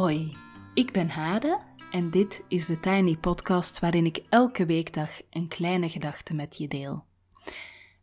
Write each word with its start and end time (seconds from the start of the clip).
Hoi, 0.00 0.36
ik 0.74 0.92
ben 0.92 1.08
Hade 1.08 1.60
en 1.90 2.10
dit 2.10 2.44
is 2.48 2.66
de 2.66 2.80
Tiny 2.80 3.16
Podcast 3.16 3.80
waarin 3.80 4.06
ik 4.06 4.22
elke 4.28 4.66
weekdag 4.66 5.10
een 5.30 5.48
kleine 5.48 5.88
gedachte 5.88 6.34
met 6.34 6.58
je 6.58 6.68
deel. 6.68 7.04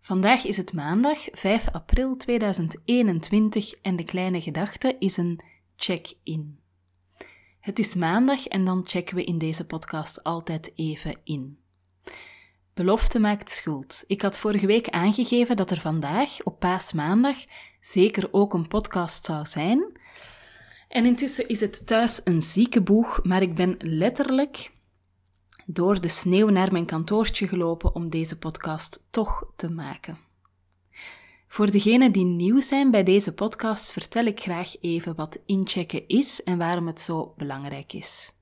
Vandaag 0.01 0.45
is 0.45 0.57
het 0.57 0.73
maandag 0.73 1.19
5 1.31 1.69
april 1.71 2.17
2021 2.17 3.73
en 3.81 3.95
de 3.95 4.03
kleine 4.03 4.41
gedachte 4.41 4.95
is 4.99 5.17
een 5.17 5.39
check-in. 5.75 6.59
Het 7.59 7.79
is 7.79 7.95
maandag 7.95 8.47
en 8.47 8.65
dan 8.65 8.81
checken 8.85 9.15
we 9.15 9.23
in 9.23 9.37
deze 9.37 9.65
podcast 9.65 10.23
altijd 10.23 10.71
even 10.75 11.19
in. 11.23 11.59
Belofte 12.73 13.19
maakt 13.19 13.51
schuld. 13.51 14.03
Ik 14.07 14.21
had 14.21 14.37
vorige 14.37 14.67
week 14.67 14.89
aangegeven 14.89 15.55
dat 15.55 15.71
er 15.71 15.81
vandaag, 15.81 16.43
op 16.43 16.59
paasmaandag, 16.59 17.37
zeker 17.79 18.27
ook 18.31 18.53
een 18.53 18.67
podcast 18.67 19.25
zou 19.25 19.45
zijn. 19.45 19.95
En 20.87 21.05
intussen 21.05 21.47
is 21.47 21.59
het 21.59 21.87
thuis 21.87 22.21
een 22.23 22.41
ziekenboeg, 22.41 23.23
maar 23.23 23.41
ik 23.41 23.55
ben 23.55 23.75
letterlijk 23.79 24.71
door 25.65 26.01
de 26.01 26.09
sneeuw 26.09 26.49
naar 26.49 26.71
mijn 26.71 26.85
kantoortje 26.85 27.47
gelopen 27.47 27.95
om 27.95 28.09
deze 28.09 28.37
podcast 28.37 29.07
toch 29.09 29.51
te 29.55 29.69
maken. 29.69 30.17
Voor 31.47 31.71
degenen 31.71 32.11
die 32.11 32.25
nieuw 32.25 32.61
zijn 32.61 32.91
bij 32.91 33.03
deze 33.03 33.33
podcast 33.33 33.91
vertel 33.91 34.25
ik 34.25 34.39
graag 34.39 34.81
even 34.81 35.15
wat 35.15 35.39
inchecken 35.45 36.07
is 36.07 36.43
en 36.43 36.57
waarom 36.57 36.87
het 36.87 37.01
zo 37.01 37.33
belangrijk 37.37 37.93
is. 37.93 38.33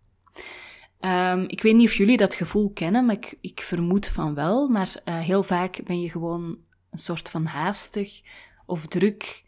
Um, 0.99 1.43
ik 1.47 1.61
weet 1.61 1.75
niet 1.75 1.87
of 1.87 1.95
jullie 1.95 2.17
dat 2.17 2.35
gevoel 2.35 2.71
kennen, 2.71 3.05
maar 3.05 3.15
ik, 3.15 3.37
ik 3.41 3.61
vermoed 3.61 4.07
van 4.07 4.33
wel. 4.33 4.67
Maar 4.67 5.01
uh, 5.05 5.19
heel 5.19 5.43
vaak 5.43 5.81
ben 5.83 6.01
je 6.01 6.09
gewoon 6.09 6.57
een 6.91 6.97
soort 6.97 7.29
van 7.29 7.45
haastig 7.45 8.21
of 8.65 8.87
druk. 8.87 9.43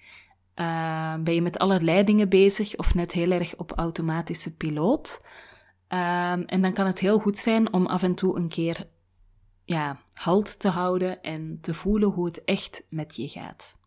Uh, 0.60 1.16
ben 1.20 1.34
je 1.34 1.42
met 1.42 1.58
allerlei 1.58 2.04
dingen 2.04 2.30
bezig 2.30 2.78
of 2.78 2.94
net 2.94 3.12
heel 3.12 3.32
erg 3.32 3.56
op 3.58 3.72
automatische 3.72 4.56
piloot. 4.56 5.22
Um, 5.90 6.44
en 6.46 6.62
dan 6.62 6.74
kan 6.74 6.86
het 6.86 7.00
heel 7.00 7.20
goed 7.20 7.38
zijn 7.38 7.74
om 7.74 7.86
af 7.86 8.04
en 8.04 8.16
toe 8.16 8.38
een 8.38 8.48
keer 8.48 8.88
ja, 9.66 10.02
halt 10.14 10.60
te 10.60 10.68
houden 10.68 11.22
en 11.22 11.58
te 11.62 11.74
voelen 11.74 12.10
hoe 12.10 12.26
het 12.26 12.44
echt 12.44 12.86
met 12.90 13.16
je 13.16 13.28
gaat. 13.28 13.80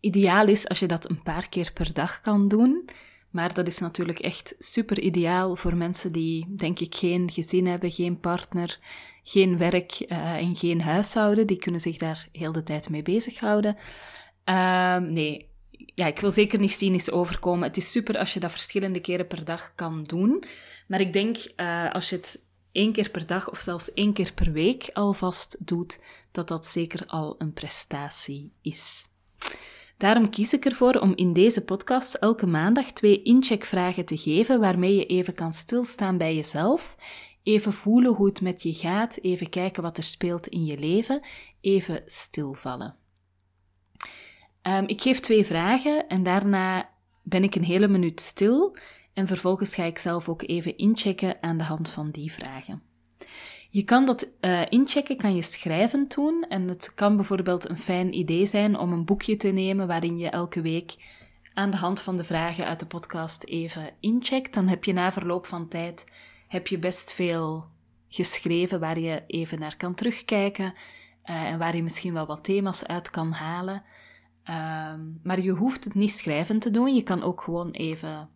Ideaal 0.00 0.46
is 0.46 0.68
als 0.68 0.78
je 0.78 0.86
dat 0.86 1.10
een 1.10 1.22
paar 1.22 1.48
keer 1.48 1.72
per 1.72 1.94
dag 1.94 2.20
kan 2.20 2.48
doen. 2.48 2.88
Maar 3.30 3.54
dat 3.54 3.66
is 3.66 3.78
natuurlijk 3.78 4.18
echt 4.18 4.54
super 4.58 5.00
ideaal 5.00 5.56
voor 5.56 5.76
mensen 5.76 6.12
die, 6.12 6.54
denk 6.54 6.80
ik, 6.80 6.94
geen 6.94 7.30
gezin 7.30 7.66
hebben, 7.66 7.90
geen 7.90 8.20
partner, 8.20 8.78
geen 9.22 9.58
werk 9.58 10.04
uh, 10.08 10.34
en 10.34 10.56
geen 10.56 10.80
huishouden. 10.80 11.46
Die 11.46 11.56
kunnen 11.56 11.80
zich 11.80 11.98
daar 11.98 12.28
heel 12.32 12.52
de 12.52 12.62
tijd 12.62 12.88
mee 12.88 13.02
bezighouden. 13.02 13.76
Uh, 14.44 14.96
nee, 14.96 15.48
ja, 15.94 16.06
ik 16.06 16.18
wil 16.18 16.30
zeker 16.30 16.58
niet 16.58 16.72
cynisch 16.72 17.10
overkomen. 17.10 17.68
Het 17.68 17.76
is 17.76 17.90
super 17.90 18.18
als 18.18 18.34
je 18.34 18.40
dat 18.40 18.50
verschillende 18.50 19.00
keren 19.00 19.26
per 19.26 19.44
dag 19.44 19.72
kan 19.74 20.02
doen. 20.02 20.44
Maar 20.88 21.00
ik 21.00 21.12
denk, 21.12 21.36
uh, 21.56 21.92
als 21.92 22.08
je 22.08 22.16
het 22.16 22.44
één 22.72 22.92
keer 22.92 23.10
per 23.10 23.26
dag 23.26 23.50
of 23.50 23.58
zelfs 23.58 23.92
één 23.92 24.12
keer 24.12 24.32
per 24.32 24.52
week 24.52 24.90
alvast 24.92 25.66
doet, 25.66 26.00
dat 26.30 26.48
dat 26.48 26.66
zeker 26.66 27.06
al 27.06 27.34
een 27.38 27.52
prestatie 27.52 28.52
is. 28.62 29.08
Daarom 29.96 30.30
kies 30.30 30.52
ik 30.52 30.64
ervoor 30.64 30.94
om 30.94 31.12
in 31.14 31.32
deze 31.32 31.64
podcast 31.64 32.14
elke 32.14 32.46
maandag 32.46 32.92
twee 32.92 33.22
incheckvragen 33.22 34.04
te 34.04 34.16
geven 34.16 34.60
waarmee 34.60 34.94
je 34.94 35.06
even 35.06 35.34
kan 35.34 35.52
stilstaan 35.52 36.18
bij 36.18 36.34
jezelf, 36.34 36.96
even 37.42 37.72
voelen 37.72 38.14
hoe 38.14 38.26
het 38.26 38.40
met 38.40 38.62
je 38.62 38.74
gaat, 38.74 39.18
even 39.22 39.48
kijken 39.48 39.82
wat 39.82 39.96
er 39.96 40.02
speelt 40.02 40.46
in 40.46 40.64
je 40.64 40.78
leven, 40.78 41.26
even 41.60 42.02
stilvallen. 42.06 42.99
Um, 44.70 44.86
ik 44.86 45.02
geef 45.02 45.20
twee 45.20 45.46
vragen 45.46 46.08
en 46.08 46.22
daarna 46.22 46.90
ben 47.22 47.42
ik 47.42 47.54
een 47.54 47.64
hele 47.64 47.88
minuut 47.88 48.20
stil 48.20 48.76
en 49.12 49.26
vervolgens 49.26 49.74
ga 49.74 49.84
ik 49.84 49.98
zelf 49.98 50.28
ook 50.28 50.42
even 50.42 50.76
inchecken 50.76 51.36
aan 51.40 51.58
de 51.58 51.64
hand 51.64 51.90
van 51.90 52.10
die 52.10 52.32
vragen. 52.32 52.82
Je 53.68 53.84
kan 53.84 54.04
dat 54.04 54.28
uh, 54.40 54.62
inchecken, 54.68 55.16
kan 55.16 55.34
je 55.34 55.42
schrijvend 55.42 56.14
doen. 56.14 56.44
En 56.48 56.68
het 56.68 56.94
kan 56.94 57.16
bijvoorbeeld 57.16 57.68
een 57.68 57.78
fijn 57.78 58.14
idee 58.14 58.46
zijn 58.46 58.78
om 58.78 58.92
een 58.92 59.04
boekje 59.04 59.36
te 59.36 59.48
nemen 59.48 59.86
waarin 59.86 60.18
je 60.18 60.28
elke 60.28 60.60
week 60.60 60.96
aan 61.54 61.70
de 61.70 61.76
hand 61.76 62.02
van 62.02 62.16
de 62.16 62.24
vragen 62.24 62.66
uit 62.66 62.80
de 62.80 62.86
podcast 62.86 63.44
even 63.44 63.90
incheckt. 64.00 64.54
Dan 64.54 64.68
heb 64.68 64.84
je 64.84 64.92
na 64.92 65.12
verloop 65.12 65.46
van 65.46 65.68
tijd 65.68 66.04
heb 66.48 66.66
je 66.66 66.78
best 66.78 67.12
veel 67.12 67.64
geschreven 68.08 68.80
waar 68.80 68.98
je 68.98 69.22
even 69.26 69.58
naar 69.58 69.76
kan 69.76 69.94
terugkijken 69.94 70.74
uh, 71.24 71.42
en 71.42 71.58
waar 71.58 71.76
je 71.76 71.82
misschien 71.82 72.12
wel 72.12 72.26
wat 72.26 72.44
thema's 72.44 72.84
uit 72.84 73.10
kan 73.10 73.32
halen. 73.32 73.82
Uh, 74.44 74.94
maar 75.22 75.40
je 75.40 75.50
hoeft 75.50 75.84
het 75.84 75.94
niet 75.94 76.10
schrijvend 76.10 76.62
te 76.62 76.70
doen. 76.70 76.94
Je 76.94 77.02
kan 77.02 77.22
ook 77.22 77.40
gewoon 77.40 77.70
even 77.70 78.28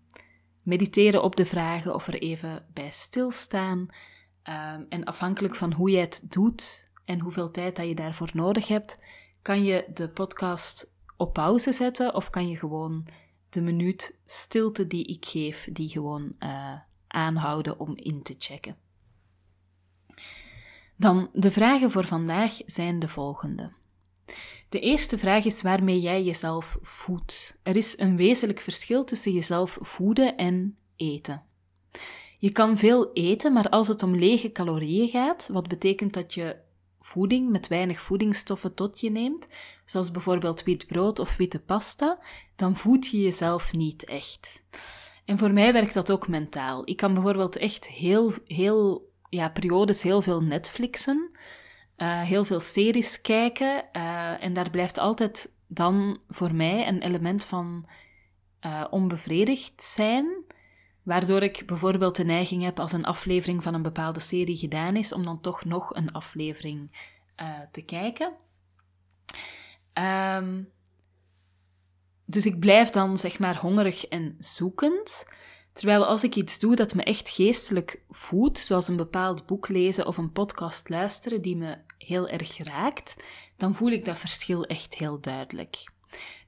mediteren 0.62 1.22
op 1.22 1.36
de 1.36 1.44
vragen 1.44 1.94
of 1.94 2.06
er 2.06 2.22
even 2.22 2.66
bij 2.72 2.90
stilstaan. 2.90 3.78
Um, 3.78 4.86
en 4.88 5.04
afhankelijk 5.04 5.56
van 5.56 5.72
hoe 5.72 5.90
jij 5.90 6.00
het 6.00 6.26
doet 6.28 6.90
en 7.04 7.20
hoeveel 7.20 7.50
tijd 7.50 7.76
dat 7.76 7.86
je 7.86 7.94
daarvoor 7.94 8.30
nodig 8.32 8.68
hebt, 8.68 8.98
kan 9.42 9.64
je 9.64 9.84
de 9.94 10.08
podcast 10.08 10.92
op 11.16 11.32
pauze 11.32 11.72
zetten 11.72 12.14
of 12.14 12.30
kan 12.30 12.48
je 12.48 12.56
gewoon 12.56 13.06
de 13.48 13.60
minuut 13.60 14.18
stilte 14.24 14.86
die 14.86 15.04
ik 15.04 15.24
geef, 15.24 15.68
die 15.72 15.88
gewoon 15.88 16.32
uh, 16.38 16.72
aanhouden 17.06 17.80
om 17.80 17.96
in 17.96 18.22
te 18.22 18.34
checken. 18.38 18.76
Dan 20.96 21.28
de 21.32 21.50
vragen 21.50 21.90
voor 21.90 22.04
vandaag 22.04 22.60
zijn 22.66 22.98
de 22.98 23.08
volgende. 23.08 23.72
De 24.68 24.80
eerste 24.80 25.18
vraag 25.18 25.44
is 25.44 25.62
waarmee 25.62 26.00
jij 26.00 26.22
jezelf 26.22 26.78
voedt. 26.82 27.58
Er 27.62 27.76
is 27.76 27.98
een 27.98 28.16
wezenlijk 28.16 28.60
verschil 28.60 29.04
tussen 29.04 29.32
jezelf 29.32 29.78
voeden 29.80 30.36
en 30.36 30.76
eten. 30.96 31.42
Je 32.38 32.50
kan 32.52 32.78
veel 32.78 33.12
eten, 33.12 33.52
maar 33.52 33.68
als 33.68 33.88
het 33.88 34.02
om 34.02 34.16
lege 34.16 34.52
calorieën 34.52 35.08
gaat, 35.08 35.48
wat 35.52 35.68
betekent 35.68 36.14
dat 36.14 36.34
je 36.34 36.56
voeding 37.00 37.50
met 37.50 37.68
weinig 37.68 38.00
voedingsstoffen 38.00 38.74
tot 38.74 39.00
je 39.00 39.10
neemt, 39.10 39.48
zoals 39.84 40.10
bijvoorbeeld 40.10 40.62
wit 40.62 40.86
brood 40.86 41.18
of 41.18 41.36
witte 41.36 41.60
pasta, 41.60 42.18
dan 42.56 42.76
voed 42.76 43.06
je 43.06 43.20
jezelf 43.20 43.72
niet 43.72 44.04
echt. 44.04 44.64
En 45.24 45.38
voor 45.38 45.52
mij 45.52 45.72
werkt 45.72 45.94
dat 45.94 46.10
ook 46.10 46.28
mentaal. 46.28 46.82
Ik 46.84 46.96
kan 46.96 47.14
bijvoorbeeld 47.14 47.56
echt 47.56 47.86
heel, 47.86 48.32
heel, 48.46 49.10
ja, 49.28 49.48
periodes 49.48 50.02
heel 50.02 50.22
veel 50.22 50.40
Netflixen, 50.40 51.30
uh, 51.96 52.22
heel 52.22 52.44
veel 52.44 52.60
series 52.60 53.20
kijken, 53.20 53.84
uh, 53.92 54.44
en 54.44 54.52
daar 54.52 54.70
blijft 54.70 54.98
altijd 54.98 55.52
dan 55.66 56.20
voor 56.28 56.54
mij 56.54 56.88
een 56.88 57.02
element 57.02 57.44
van 57.44 57.88
uh, 58.60 58.84
onbevredigd 58.90 59.82
zijn. 59.82 60.44
Waardoor 61.02 61.42
ik 61.42 61.66
bijvoorbeeld 61.66 62.16
de 62.16 62.24
neiging 62.24 62.62
heb 62.62 62.80
als 62.80 62.92
een 62.92 63.04
aflevering 63.04 63.62
van 63.62 63.74
een 63.74 63.82
bepaalde 63.82 64.20
serie 64.20 64.56
gedaan 64.56 64.96
is, 64.96 65.12
om 65.12 65.24
dan 65.24 65.40
toch 65.40 65.64
nog 65.64 65.94
een 65.94 66.12
aflevering 66.12 66.90
te 67.70 67.82
kijken. 67.82 68.32
Um, 70.38 70.72
dus 72.24 72.46
ik 72.46 72.58
blijf 72.58 72.90
dan 72.90 73.18
zeg 73.18 73.38
maar 73.38 73.56
hongerig 73.56 74.06
en 74.06 74.36
zoekend. 74.38 75.26
Terwijl 75.74 76.06
als 76.06 76.24
ik 76.24 76.34
iets 76.34 76.58
doe 76.58 76.76
dat 76.76 76.94
me 76.94 77.02
echt 77.02 77.28
geestelijk 77.28 78.00
voedt, 78.10 78.58
zoals 78.58 78.88
een 78.88 78.96
bepaald 78.96 79.46
boek 79.46 79.68
lezen 79.68 80.06
of 80.06 80.16
een 80.16 80.32
podcast 80.32 80.88
luisteren 80.88 81.42
die 81.42 81.56
me 81.56 81.76
heel 81.98 82.28
erg 82.28 82.58
raakt, 82.64 83.16
dan 83.56 83.74
voel 83.74 83.90
ik 83.90 84.04
dat 84.04 84.18
verschil 84.18 84.64
echt 84.64 84.94
heel 84.94 85.20
duidelijk. 85.20 85.84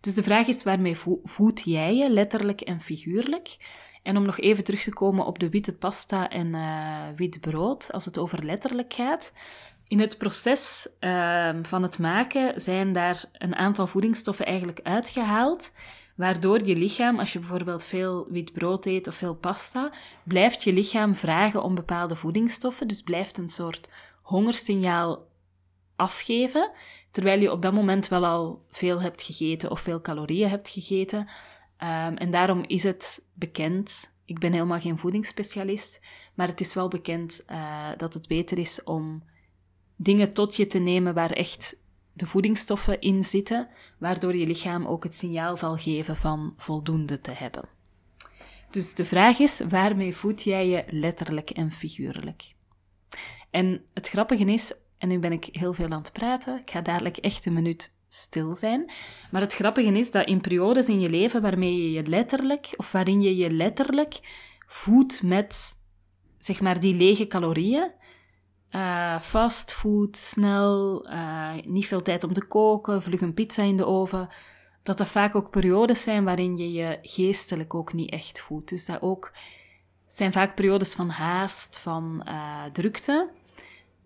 Dus 0.00 0.14
de 0.14 0.22
vraag 0.22 0.46
is 0.46 0.62
waarmee 0.62 0.96
voed 1.22 1.62
jij 1.64 1.94
je, 1.94 2.10
letterlijk 2.10 2.60
en 2.60 2.80
figuurlijk? 2.80 3.56
En 4.02 4.16
om 4.16 4.24
nog 4.24 4.38
even 4.38 4.64
terug 4.64 4.82
te 4.82 4.92
komen 4.92 5.26
op 5.26 5.38
de 5.38 5.48
witte 5.48 5.72
pasta 5.72 6.28
en 6.28 6.46
uh, 6.46 7.02
wit 7.16 7.40
brood, 7.40 7.92
als 7.92 8.04
het 8.04 8.18
over 8.18 8.44
letterlijk 8.44 8.92
gaat. 8.92 9.32
In 9.86 10.00
het 10.00 10.18
proces 10.18 10.88
uh, 11.00 11.50
van 11.62 11.82
het 11.82 11.98
maken 11.98 12.60
zijn 12.60 12.92
daar 12.92 13.24
een 13.32 13.54
aantal 13.54 13.86
voedingsstoffen 13.86 14.46
eigenlijk 14.46 14.80
uitgehaald, 14.82 15.72
waardoor 16.16 16.64
je 16.64 16.76
lichaam, 16.76 17.18
als 17.18 17.32
je 17.32 17.38
bijvoorbeeld 17.38 17.84
veel 17.84 18.26
wit 18.30 18.52
brood 18.52 18.86
eet 18.86 19.08
of 19.08 19.14
veel 19.14 19.34
pasta, 19.34 19.92
blijft 20.24 20.64
je 20.64 20.72
lichaam 20.72 21.14
vragen 21.14 21.62
om 21.62 21.74
bepaalde 21.74 22.16
voedingsstoffen, 22.16 22.88
dus 22.88 23.02
blijft 23.02 23.38
een 23.38 23.48
soort 23.48 23.90
hongersignaal 24.22 25.28
afgeven, 25.96 26.70
terwijl 27.10 27.40
je 27.40 27.52
op 27.52 27.62
dat 27.62 27.72
moment 27.72 28.08
wel 28.08 28.26
al 28.26 28.64
veel 28.70 29.00
hebt 29.00 29.22
gegeten 29.22 29.70
of 29.70 29.80
veel 29.80 30.00
calorieën 30.00 30.48
hebt 30.48 30.68
gegeten. 30.68 31.18
Um, 31.18 32.16
en 32.16 32.30
daarom 32.30 32.64
is 32.66 32.82
het 32.82 33.26
bekend, 33.34 34.12
ik 34.24 34.38
ben 34.38 34.52
helemaal 34.52 34.80
geen 34.80 34.98
voedingsspecialist, 34.98 36.00
maar 36.34 36.48
het 36.48 36.60
is 36.60 36.74
wel 36.74 36.88
bekend 36.88 37.44
uh, 37.50 37.88
dat 37.96 38.14
het 38.14 38.28
beter 38.28 38.58
is 38.58 38.84
om 38.84 39.22
dingen 39.96 40.32
tot 40.32 40.56
je 40.56 40.66
te 40.66 40.78
nemen 40.78 41.14
waar 41.14 41.30
echt 41.30 41.76
de 42.16 42.26
voedingsstoffen 42.26 43.00
in 43.00 43.22
zitten, 43.22 43.68
waardoor 43.98 44.36
je 44.36 44.46
lichaam 44.46 44.86
ook 44.86 45.04
het 45.04 45.14
signaal 45.14 45.56
zal 45.56 45.76
geven 45.76 46.16
van 46.16 46.54
voldoende 46.56 47.20
te 47.20 47.30
hebben. 47.30 47.68
Dus 48.70 48.94
de 48.94 49.04
vraag 49.04 49.38
is, 49.38 49.60
waarmee 49.68 50.16
voed 50.16 50.42
jij 50.42 50.68
je 50.68 50.84
letterlijk 50.90 51.50
en 51.50 51.70
figuurlijk? 51.70 52.54
En 53.50 53.84
het 53.94 54.08
grappige 54.08 54.44
is, 54.44 54.74
en 54.98 55.08
nu 55.08 55.18
ben 55.18 55.32
ik 55.32 55.48
heel 55.52 55.72
veel 55.72 55.90
aan 55.90 56.02
het 56.02 56.12
praten, 56.12 56.60
ik 56.60 56.70
ga 56.70 56.80
dadelijk 56.80 57.16
echt 57.16 57.46
een 57.46 57.52
minuut 57.52 57.94
stil 58.08 58.54
zijn. 58.54 58.90
Maar 59.30 59.40
het 59.40 59.54
grappige 59.54 59.92
is 59.92 60.10
dat 60.10 60.26
in 60.26 60.40
periodes 60.40 60.88
in 60.88 61.00
je 61.00 61.10
leven 61.10 61.42
waarmee 61.42 61.82
je 61.82 61.90
je 61.90 62.06
letterlijk, 62.06 62.74
of 62.76 62.92
waarin 62.92 63.22
je 63.22 63.36
je 63.36 63.50
letterlijk 63.50 64.20
voedt 64.66 65.22
met, 65.22 65.78
zeg 66.38 66.60
maar, 66.60 66.80
die 66.80 66.94
lege 66.94 67.26
calorieën, 67.26 67.90
uh, 68.70 69.20
fastfood, 69.20 70.16
snel, 70.16 71.06
uh, 71.10 71.52
niet 71.64 71.86
veel 71.86 72.02
tijd 72.02 72.24
om 72.24 72.32
te 72.32 72.44
koken, 72.44 73.02
vlug 73.02 73.20
een 73.20 73.34
pizza 73.34 73.62
in 73.62 73.76
de 73.76 73.86
oven, 73.86 74.28
dat 74.82 74.98
dat 74.98 75.08
vaak 75.08 75.34
ook 75.34 75.50
periodes 75.50 76.02
zijn 76.02 76.24
waarin 76.24 76.56
je 76.56 76.72
je 76.72 76.98
geestelijk 77.02 77.74
ook 77.74 77.92
niet 77.92 78.10
echt 78.10 78.40
voedt. 78.40 78.68
Dus 78.68 78.86
dat 78.86 79.02
ook 79.02 79.32
zijn 80.06 80.32
vaak 80.32 80.54
periodes 80.54 80.94
van 80.94 81.08
haast, 81.08 81.78
van 81.78 82.22
uh, 82.28 82.64
drukte, 82.64 83.30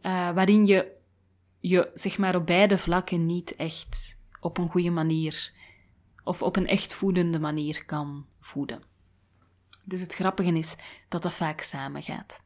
waarin 0.03 0.67
je 0.67 0.99
je 1.61 1.91
zeg 1.95 2.19
maar 2.19 2.35
op 2.35 2.47
beide 2.47 2.79
vlakken 2.79 3.27
niet 3.27 3.57
echt 3.57 4.17
op 4.41 4.59
een 4.59 4.69
goede 4.69 4.91
manier 4.91 5.53
of 6.25 6.43
op 6.43 6.57
een 6.57 6.67
echt 6.67 6.95
voedende 6.95 7.39
manier 7.39 7.85
kan 7.85 8.27
voeden. 8.41 8.83
Dus 9.85 10.01
het 10.01 10.15
grappige 10.15 10.53
is 10.53 10.77
dat 11.09 11.23
dat 11.23 11.33
vaak 11.33 11.61
samengaat. 11.61 12.43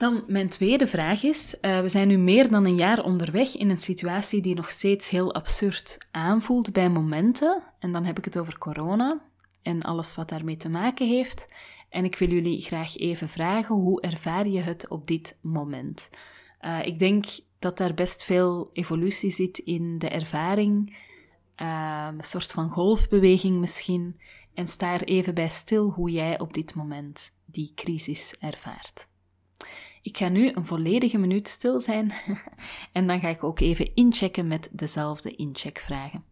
Dan 0.00 0.24
mijn 0.26 0.48
tweede 0.48 0.86
vraag 0.86 1.22
is: 1.22 1.54
uh, 1.60 1.80
we 1.80 1.88
zijn 1.88 2.08
nu 2.08 2.18
meer 2.18 2.50
dan 2.50 2.64
een 2.64 2.76
jaar 2.76 3.04
onderweg 3.04 3.56
in 3.56 3.70
een 3.70 3.76
situatie 3.76 4.42
die 4.42 4.54
nog 4.54 4.70
steeds 4.70 5.08
heel 5.08 5.34
absurd 5.34 5.98
aanvoelt 6.10 6.72
bij 6.72 6.88
momenten. 6.88 7.62
En 7.78 7.92
dan 7.92 8.04
heb 8.04 8.18
ik 8.18 8.24
het 8.24 8.38
over 8.38 8.58
corona 8.58 9.20
en 9.62 9.82
alles 9.82 10.14
wat 10.14 10.28
daarmee 10.28 10.56
te 10.56 10.68
maken 10.68 11.08
heeft. 11.08 11.54
En 11.88 12.04
ik 12.04 12.18
wil 12.18 12.28
jullie 12.28 12.62
graag 12.62 12.96
even 12.96 13.28
vragen: 13.28 13.74
hoe 13.74 14.00
ervaar 14.00 14.48
je 14.48 14.60
het 14.60 14.88
op 14.88 15.06
dit 15.06 15.38
moment? 15.40 16.10
Uh, 16.60 16.86
ik 16.86 16.98
denk 16.98 17.24
dat 17.58 17.76
daar 17.76 17.94
best 17.94 18.24
veel 18.24 18.70
evolutie 18.72 19.30
zit 19.30 19.58
in 19.58 19.98
de 19.98 20.08
ervaring, 20.08 20.96
uh, 21.56 22.08
een 22.18 22.24
soort 22.24 22.52
van 22.52 22.68
golfbeweging 22.68 23.58
misschien. 23.58 24.20
En 24.54 24.68
sta 24.68 24.92
er 24.92 25.04
even 25.04 25.34
bij 25.34 25.48
stil 25.48 25.90
hoe 25.90 26.10
jij 26.10 26.38
op 26.38 26.52
dit 26.52 26.74
moment 26.74 27.32
die 27.44 27.72
crisis 27.74 28.34
ervaart. 28.38 29.08
Ik 30.02 30.16
ga 30.16 30.28
nu 30.28 30.50
een 30.54 30.66
volledige 30.66 31.18
minuut 31.18 31.48
stil 31.48 31.80
zijn 31.80 32.12
en 32.92 33.06
dan 33.06 33.20
ga 33.20 33.28
ik 33.28 33.44
ook 33.44 33.60
even 33.60 33.94
inchecken 33.94 34.48
met 34.48 34.68
dezelfde 34.72 35.34
incheckvragen. 35.34 36.29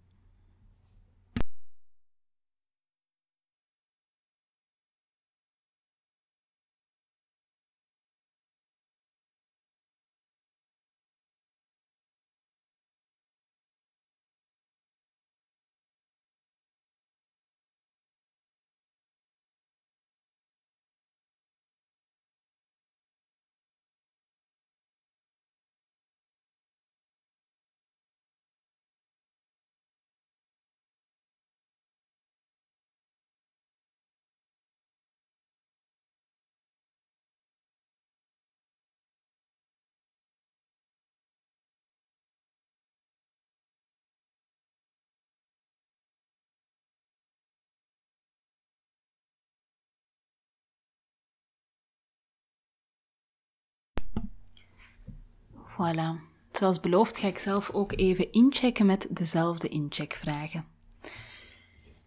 Voilà. 55.79 56.27
Zoals 56.53 56.81
beloofd 56.81 57.19
ga 57.19 57.29
ik 57.29 57.39
zelf 57.39 57.71
ook 57.71 57.93
even 57.99 58.33
inchecken 58.33 58.87
met 58.87 59.07
dezelfde 59.11 59.69
incheckvragen. 59.69 60.65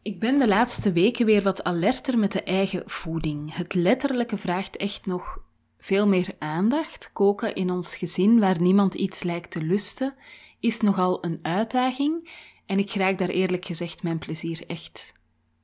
Ik 0.02 0.20
ben 0.20 0.38
de 0.38 0.48
laatste 0.48 0.92
weken 0.92 1.26
weer 1.26 1.42
wat 1.42 1.64
alerter 1.64 2.18
met 2.18 2.32
de 2.32 2.44
eigen 2.44 2.84
voeding. 2.86 3.56
Het 3.56 3.74
letterlijke 3.74 4.38
vraagt 4.38 4.78
echt 4.78 5.06
nog 5.06 5.40
veel 5.78 6.08
meer 6.08 6.28
aandacht. 6.40 7.10
Koken 7.14 7.56
in 7.56 7.72
ons 7.72 7.96
gezin 7.96 8.40
waar 8.40 8.62
niemand 8.62 8.94
iets 8.94 9.24
lijkt 9.24 9.52
te 9.52 9.64
lusten, 9.64 10.16
is 10.60 10.82
nogal 10.82 11.26
een 11.26 11.40
uitdaging. 11.42 12.30
En 12.66 12.80
ik 12.80 12.94
raak 12.94 13.18
daar 13.18 13.30
eerlijk 13.30 13.66
gezegd 13.66 14.04
mijn 14.04 14.20
plezier 14.20 14.64
echt 14.68 15.14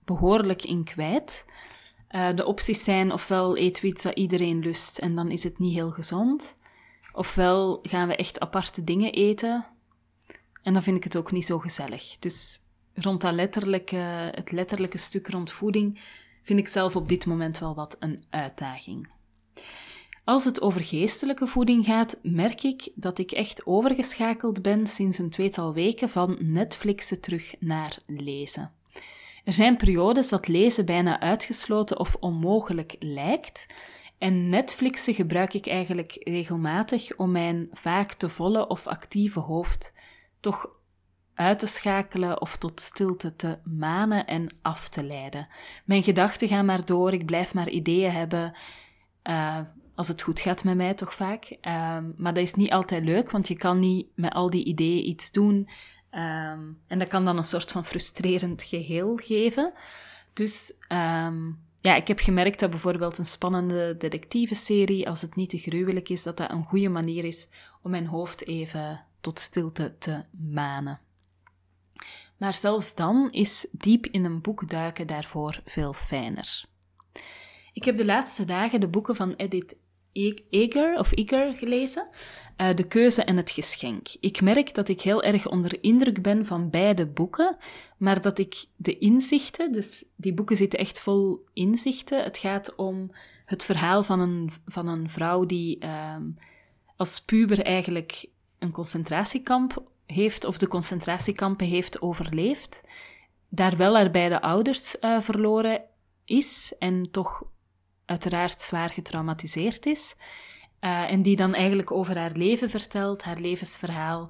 behoorlijk 0.05 0.63
in 0.63 0.83
kwijt. 0.83 1.45
Uh, 2.11 2.29
de 2.35 2.45
opties 2.45 2.83
zijn 2.83 3.11
ofwel 3.11 3.57
eet 3.57 3.83
iets 3.83 4.03
dat 4.03 4.15
iedereen 4.15 4.59
lust 4.59 4.97
en 4.97 5.15
dan 5.15 5.31
is 5.31 5.43
het 5.43 5.59
niet 5.59 5.73
heel 5.73 5.91
gezond. 5.91 6.56
Ofwel 7.17 7.79
gaan 7.81 8.07
we 8.07 8.15
echt 8.15 8.39
aparte 8.39 8.83
dingen 8.83 9.13
eten. 9.13 9.65
En 10.63 10.73
dan 10.73 10.83
vind 10.83 10.97
ik 10.97 11.03
het 11.03 11.17
ook 11.17 11.31
niet 11.31 11.45
zo 11.45 11.59
gezellig. 11.59 12.17
Dus 12.19 12.59
rond 12.93 13.21
dat 13.21 13.33
letterlijke, 13.33 13.95
het 14.35 14.51
letterlijke 14.51 14.97
stuk 14.97 15.27
rond 15.27 15.51
voeding 15.51 15.99
vind 16.43 16.59
ik 16.59 16.67
zelf 16.67 16.95
op 16.95 17.07
dit 17.07 17.25
moment 17.25 17.59
wel 17.59 17.75
wat 17.75 17.95
een 17.99 18.23
uitdaging. 18.29 19.09
Als 20.23 20.45
het 20.45 20.61
over 20.61 20.83
geestelijke 20.83 21.47
voeding 21.47 21.85
gaat, 21.85 22.19
merk 22.23 22.63
ik 22.63 22.91
dat 22.95 23.17
ik 23.17 23.31
echt 23.31 23.65
overgeschakeld 23.65 24.61
ben 24.61 24.87
sinds 24.87 25.17
een 25.17 25.29
tweetal 25.29 25.73
weken 25.73 26.09
van 26.09 26.37
Netflixen 26.39 27.21
terug 27.21 27.53
naar 27.59 27.99
lezen. 28.07 28.71
Er 29.43 29.53
zijn 29.53 29.77
periodes 29.77 30.29
dat 30.29 30.47
lezen 30.47 30.85
bijna 30.85 31.19
uitgesloten 31.19 31.99
of 31.99 32.15
onmogelijk 32.19 32.95
lijkt, 32.99 33.65
en 34.17 34.49
Netflixen 34.49 35.13
gebruik 35.13 35.53
ik 35.53 35.67
eigenlijk 35.67 36.17
regelmatig 36.19 37.15
om 37.15 37.31
mijn 37.31 37.67
vaak 37.71 38.13
te 38.13 38.29
volle 38.29 38.67
of 38.67 38.87
actieve 38.87 39.39
hoofd 39.39 39.93
toch 40.39 40.69
uit 41.33 41.59
te 41.59 41.67
schakelen 41.67 42.41
of 42.41 42.57
tot 42.57 42.81
stilte 42.81 43.35
te 43.35 43.57
manen 43.63 44.25
en 44.25 44.47
af 44.61 44.89
te 44.89 45.03
leiden. 45.03 45.47
Mijn 45.85 46.03
gedachten 46.03 46.47
gaan 46.47 46.65
maar 46.65 46.85
door, 46.85 47.13
ik 47.13 47.25
blijf 47.25 47.53
maar 47.53 47.69
ideeën 47.69 48.11
hebben. 48.11 48.53
Uh, 49.23 49.59
als 49.95 50.07
het 50.07 50.21
goed 50.21 50.39
gaat 50.39 50.63
met 50.63 50.75
mij, 50.75 50.93
toch 50.93 51.13
vaak. 51.13 51.57
Uh, 51.61 51.97
maar 52.15 52.33
dat 52.33 52.37
is 52.43 52.53
niet 52.53 52.71
altijd 52.71 53.03
leuk, 53.03 53.31
want 53.31 53.47
je 53.47 53.55
kan 53.55 53.79
niet 53.79 54.07
met 54.15 54.33
al 54.33 54.49
die 54.49 54.65
ideeën 54.65 55.07
iets 55.07 55.31
doen. 55.31 55.69
Um, 56.11 56.81
en 56.87 56.99
dat 56.99 57.07
kan 57.07 57.25
dan 57.25 57.37
een 57.37 57.43
soort 57.43 57.71
van 57.71 57.85
frustrerend 57.85 58.63
geheel 58.63 59.15
geven. 59.15 59.73
Dus 60.33 60.73
um, 60.89 61.59
ja, 61.81 61.95
ik 61.95 62.07
heb 62.07 62.19
gemerkt 62.19 62.59
dat 62.59 62.69
bijvoorbeeld 62.69 63.17
een 63.17 63.25
spannende 63.25 63.95
detective-serie, 63.97 65.09
als 65.09 65.21
het 65.21 65.35
niet 65.35 65.49
te 65.49 65.57
gruwelijk 65.57 66.09
is, 66.09 66.23
dat 66.23 66.37
dat 66.37 66.51
een 66.51 66.65
goede 66.65 66.89
manier 66.89 67.23
is 67.23 67.49
om 67.81 67.91
mijn 67.91 68.07
hoofd 68.07 68.47
even 68.47 69.05
tot 69.21 69.39
stilte 69.39 69.95
te 69.99 70.23
manen. 70.31 70.99
Maar 72.37 72.53
zelfs 72.53 72.95
dan 72.95 73.31
is 73.31 73.67
diep 73.71 74.05
in 74.05 74.25
een 74.25 74.41
boek 74.41 74.69
duiken 74.69 75.07
daarvoor 75.07 75.61
veel 75.65 75.93
fijner. 75.93 76.65
Ik 77.73 77.83
heb 77.83 77.97
de 77.97 78.05
laatste 78.05 78.45
dagen 78.45 78.79
de 78.79 78.87
boeken 78.87 79.15
van 79.15 79.33
Edith 79.33 79.75
Eger 80.49 80.99
of 80.99 81.11
Eger 81.15 81.55
gelezen. 81.55 82.07
Uh, 82.57 82.73
de 82.75 82.87
keuze 82.87 83.23
en 83.23 83.37
het 83.37 83.51
geschenk. 83.51 84.07
Ik 84.19 84.41
merk 84.41 84.73
dat 84.73 84.89
ik 84.89 85.01
heel 85.01 85.23
erg 85.23 85.47
onder 85.47 85.83
indruk 85.83 86.21
ben 86.21 86.45
van 86.45 86.69
beide 86.69 87.07
boeken, 87.07 87.57
maar 87.97 88.21
dat 88.21 88.39
ik 88.39 88.65
de 88.75 88.97
inzichten, 88.97 89.71
dus 89.71 90.05
die 90.15 90.33
boeken 90.33 90.55
zitten 90.55 90.79
echt 90.79 90.99
vol 90.99 91.45
inzichten. 91.53 92.23
Het 92.23 92.37
gaat 92.37 92.75
om 92.75 93.11
het 93.45 93.63
verhaal 93.63 94.03
van 94.03 94.19
een, 94.19 94.49
van 94.65 94.87
een 94.87 95.09
vrouw 95.09 95.45
die 95.45 95.83
uh, 95.83 96.15
als 96.95 97.21
puber 97.21 97.61
eigenlijk 97.61 98.25
een 98.59 98.71
concentratiekamp 98.71 99.83
heeft, 100.05 100.45
of 100.45 100.57
de 100.57 100.67
concentratiekampen 100.67 101.67
heeft 101.67 102.01
overleefd. 102.01 102.81
Daar 103.49 103.77
wel 103.77 103.95
haar 103.95 104.11
beide 104.11 104.41
ouders 104.41 104.95
uh, 105.01 105.21
verloren 105.21 105.81
is 106.25 106.73
en 106.79 107.11
toch 107.11 107.43
uiteraard 108.07 108.61
zwaar 108.61 108.89
getraumatiseerd 108.89 109.85
is. 109.85 110.15
Uh, 110.81 111.11
en 111.11 111.21
die 111.21 111.35
dan 111.35 111.53
eigenlijk 111.53 111.91
over 111.91 112.17
haar 112.17 112.31
leven 112.31 112.69
vertelt, 112.69 113.23
haar 113.23 113.39
levensverhaal. 113.39 114.29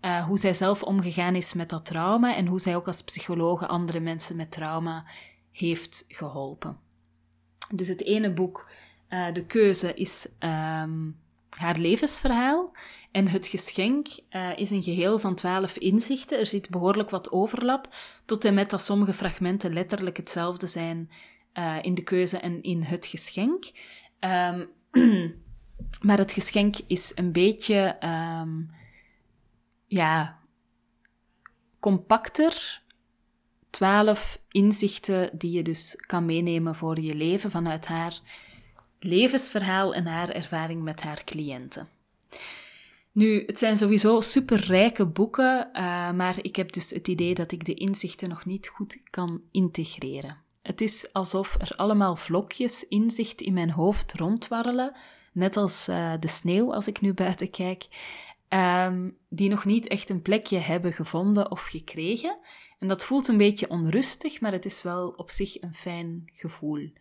Uh, 0.00 0.26
hoe 0.26 0.38
zij 0.38 0.54
zelf 0.54 0.82
omgegaan 0.82 1.34
is 1.34 1.52
met 1.52 1.70
dat 1.70 1.84
trauma 1.84 2.36
en 2.36 2.46
hoe 2.46 2.60
zij 2.60 2.76
ook 2.76 2.86
als 2.86 3.02
psychologe 3.02 3.66
andere 3.66 4.00
mensen 4.00 4.36
met 4.36 4.50
trauma 4.50 5.04
heeft 5.52 6.04
geholpen. 6.08 6.78
Dus 7.74 7.88
het 7.88 8.04
ene 8.04 8.32
boek, 8.32 8.70
uh, 9.08 9.32
De 9.32 9.46
Keuze, 9.46 9.94
is 9.94 10.26
um, 10.38 11.20
haar 11.50 11.78
levensverhaal. 11.78 12.72
En 13.10 13.28
het 13.28 13.46
geschenk 13.46 14.08
is 14.56 14.70
een 14.70 14.82
geheel 14.82 15.18
van 15.18 15.34
twaalf 15.34 15.76
inzichten. 15.76 16.38
Er 16.38 16.46
zit 16.46 16.70
behoorlijk 16.70 17.10
wat 17.10 17.32
overlap, 17.32 17.88
tot 18.24 18.44
en 18.44 18.54
met 18.54 18.70
dat 18.70 18.82
sommige 18.82 19.12
fragmenten 19.12 19.72
letterlijk 19.72 20.16
hetzelfde 20.16 20.66
zijn 20.66 21.10
uh, 21.54 21.78
in 21.82 21.94
de 21.94 22.02
keuze 22.02 22.38
en 22.38 22.62
in 22.62 22.82
het 22.82 23.06
geschenk. 23.06 23.70
Um, 24.20 24.68
maar 26.06 26.18
het 26.18 26.32
geschenk 26.32 26.76
is 26.86 27.12
een 27.14 27.32
beetje, 27.32 27.96
um, 28.40 28.70
ja, 29.86 30.38
compacter 31.80 32.82
twaalf 33.70 34.40
inzichten 34.48 35.30
die 35.38 35.50
je 35.50 35.62
dus 35.62 35.96
kan 35.96 36.24
meenemen 36.24 36.74
voor 36.74 37.00
je 37.00 37.14
leven 37.14 37.50
vanuit 37.50 37.86
haar 37.86 38.20
levensverhaal 39.00 39.94
en 39.94 40.06
haar 40.06 40.28
ervaring 40.28 40.82
met 40.82 41.02
haar 41.02 41.24
cliënten. 41.24 41.88
Nu, 43.12 43.44
het 43.46 43.58
zijn 43.58 43.76
sowieso 43.76 44.20
superrijke 44.20 45.06
boeken, 45.06 45.68
uh, 45.72 46.12
maar 46.12 46.38
ik 46.42 46.56
heb 46.56 46.72
dus 46.72 46.90
het 46.90 47.08
idee 47.08 47.34
dat 47.34 47.52
ik 47.52 47.64
de 47.64 47.74
inzichten 47.74 48.28
nog 48.28 48.44
niet 48.44 48.68
goed 48.68 49.00
kan 49.10 49.42
integreren. 49.50 50.36
Het 50.62 50.80
is 50.80 51.12
alsof 51.12 51.56
er 51.58 51.76
allemaal 51.76 52.16
vlokjes 52.16 52.88
inzicht 52.88 53.40
in 53.40 53.52
mijn 53.52 53.70
hoofd 53.70 54.12
rondwarrelen, 54.12 54.96
net 55.32 55.56
als 55.56 55.88
uh, 55.88 56.12
de 56.20 56.28
sneeuw 56.28 56.74
als 56.74 56.86
ik 56.86 57.00
nu 57.00 57.14
buiten 57.14 57.50
kijk, 57.50 57.86
um, 58.48 59.16
die 59.28 59.48
nog 59.48 59.64
niet 59.64 59.88
echt 59.88 60.10
een 60.10 60.22
plekje 60.22 60.58
hebben 60.58 60.92
gevonden 60.92 61.50
of 61.50 61.64
gekregen. 61.64 62.38
En 62.78 62.88
dat 62.88 63.04
voelt 63.04 63.28
een 63.28 63.36
beetje 63.36 63.68
onrustig, 63.70 64.40
maar 64.40 64.52
het 64.52 64.64
is 64.64 64.82
wel 64.82 65.08
op 65.08 65.30
zich 65.30 65.62
een 65.62 65.74
fijn 65.74 66.22
gevoel. 66.32 66.92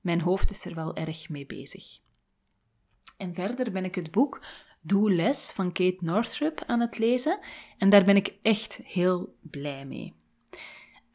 Mijn 0.00 0.20
hoofd 0.20 0.50
is 0.50 0.64
er 0.64 0.74
wel 0.74 0.96
erg 0.96 1.28
mee 1.28 1.46
bezig. 1.46 1.98
En 3.16 3.34
verder 3.34 3.72
ben 3.72 3.84
ik 3.84 3.94
het 3.94 4.10
boek 4.10 4.42
Do 4.80 5.10
Less 5.10 5.52
van 5.52 5.72
Kate 5.72 5.98
Northrup 6.00 6.62
aan 6.66 6.80
het 6.80 6.98
lezen 6.98 7.38
en 7.78 7.88
daar 7.88 8.04
ben 8.04 8.16
ik 8.16 8.34
echt 8.42 8.80
heel 8.84 9.34
blij 9.40 9.86
mee. 9.86 10.17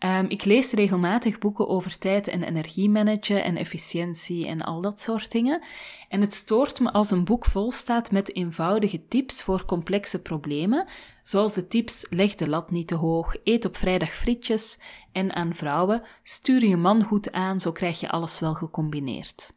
Um, 0.05 0.25
ik 0.29 0.43
lees 0.43 0.71
regelmatig 0.71 1.37
boeken 1.37 1.67
over 1.67 1.97
tijd 1.97 2.27
en 2.27 2.43
energie 2.43 2.89
managen 2.89 3.43
en 3.43 3.57
efficiëntie 3.57 4.47
en 4.47 4.61
al 4.61 4.81
dat 4.81 4.99
soort 4.99 5.31
dingen. 5.31 5.61
En 6.09 6.21
het 6.21 6.33
stoort 6.33 6.79
me 6.79 6.91
als 6.91 7.11
een 7.11 7.23
boek 7.23 7.45
vol 7.45 7.71
staat 7.71 8.11
met 8.11 8.35
eenvoudige 8.35 9.07
tips 9.07 9.43
voor 9.43 9.65
complexe 9.65 10.21
problemen, 10.21 10.87
zoals 11.23 11.53
de 11.53 11.67
tips 11.67 12.05
leg 12.09 12.35
de 12.35 12.47
lat 12.47 12.71
niet 12.71 12.87
te 12.87 12.95
hoog, 12.95 13.35
eet 13.43 13.65
op 13.65 13.77
vrijdag 13.77 14.09
frietjes 14.09 14.79
en 15.11 15.35
aan 15.35 15.55
vrouwen 15.55 16.01
stuur 16.23 16.65
je 16.65 16.77
man 16.77 17.03
goed 17.03 17.31
aan, 17.31 17.59
zo 17.59 17.71
krijg 17.71 17.99
je 17.99 18.09
alles 18.09 18.39
wel 18.39 18.53
gecombineerd. 18.53 19.53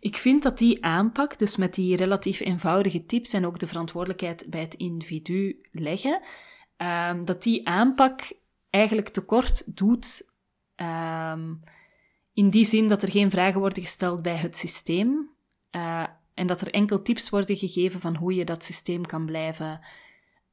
Ik 0.00 0.16
vind 0.16 0.42
dat 0.42 0.58
die 0.58 0.84
aanpak, 0.84 1.38
dus 1.38 1.56
met 1.56 1.74
die 1.74 1.96
relatief 1.96 2.40
eenvoudige 2.40 3.04
tips 3.06 3.32
en 3.32 3.46
ook 3.46 3.58
de 3.58 3.66
verantwoordelijkheid 3.66 4.46
bij 4.48 4.60
het 4.60 4.74
individu 4.74 5.60
leggen, 5.70 6.20
um, 6.76 7.24
dat 7.24 7.42
die 7.42 7.68
aanpak 7.68 8.32
eigenlijk 8.74 9.08
tekort 9.08 9.76
doet. 9.76 10.28
Um, 10.76 11.60
in 12.32 12.50
die 12.50 12.64
zin 12.64 12.88
dat 12.88 13.02
er 13.02 13.10
geen 13.10 13.30
vragen 13.30 13.60
worden 13.60 13.82
gesteld 13.82 14.22
bij 14.22 14.36
het 14.36 14.56
systeem. 14.56 15.30
Uh, 15.70 16.06
en 16.34 16.46
dat 16.46 16.60
er 16.60 16.72
enkel 16.72 17.02
tips 17.02 17.30
worden 17.30 17.56
gegeven 17.56 18.00
van 18.00 18.16
hoe 18.16 18.34
je 18.34 18.44
dat 18.44 18.64
systeem 18.64 19.06
kan 19.06 19.26
blijven 19.26 19.80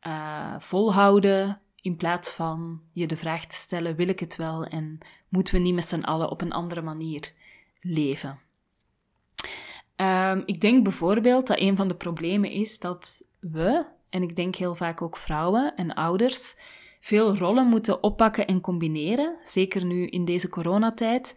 uh, 0.08 0.56
volhouden. 0.60 1.62
In 1.82 1.96
plaats 1.96 2.32
van 2.34 2.82
je 2.92 3.08
de 3.08 3.18
vraag 3.18 3.46
te 3.46 3.56
stellen: 3.56 3.96
wil 3.96 4.08
ik 4.08 4.20
het 4.20 4.36
wel 4.36 4.66
en 4.66 4.98
moeten 5.30 5.54
we 5.54 5.60
niet 5.60 5.74
met 5.74 5.88
z'n 5.88 6.04
allen 6.04 6.30
op 6.30 6.42
een 6.42 6.52
andere 6.52 6.82
manier 6.82 7.34
leven? 7.80 8.40
Um, 9.96 10.44
ik 10.46 10.62
denk 10.62 10.84
bijvoorbeeld 10.84 11.48
dat 11.48 11.60
een 11.60 11.76
van 11.76 11.88
de 11.88 11.96
problemen 11.96 12.52
is 12.52 12.80
dat 12.80 13.28
we, 13.40 13.86
en 14.10 14.24
ik 14.24 14.36
denk 14.36 14.56
heel 14.56 14.76
vaak 14.76 15.02
ook 15.02 15.18
vrouwen 15.18 15.76
en 15.76 15.94
ouders, 15.94 16.56
veel 17.02 17.36
rollen 17.36 17.68
moeten 17.68 18.04
oppakken 18.04 18.48
en 18.48 18.62
combineren, 18.62 19.38
zeker 19.44 19.86
nu 19.86 20.08
in 20.08 20.26
deze 20.26 20.50
coronatijd, 20.50 21.34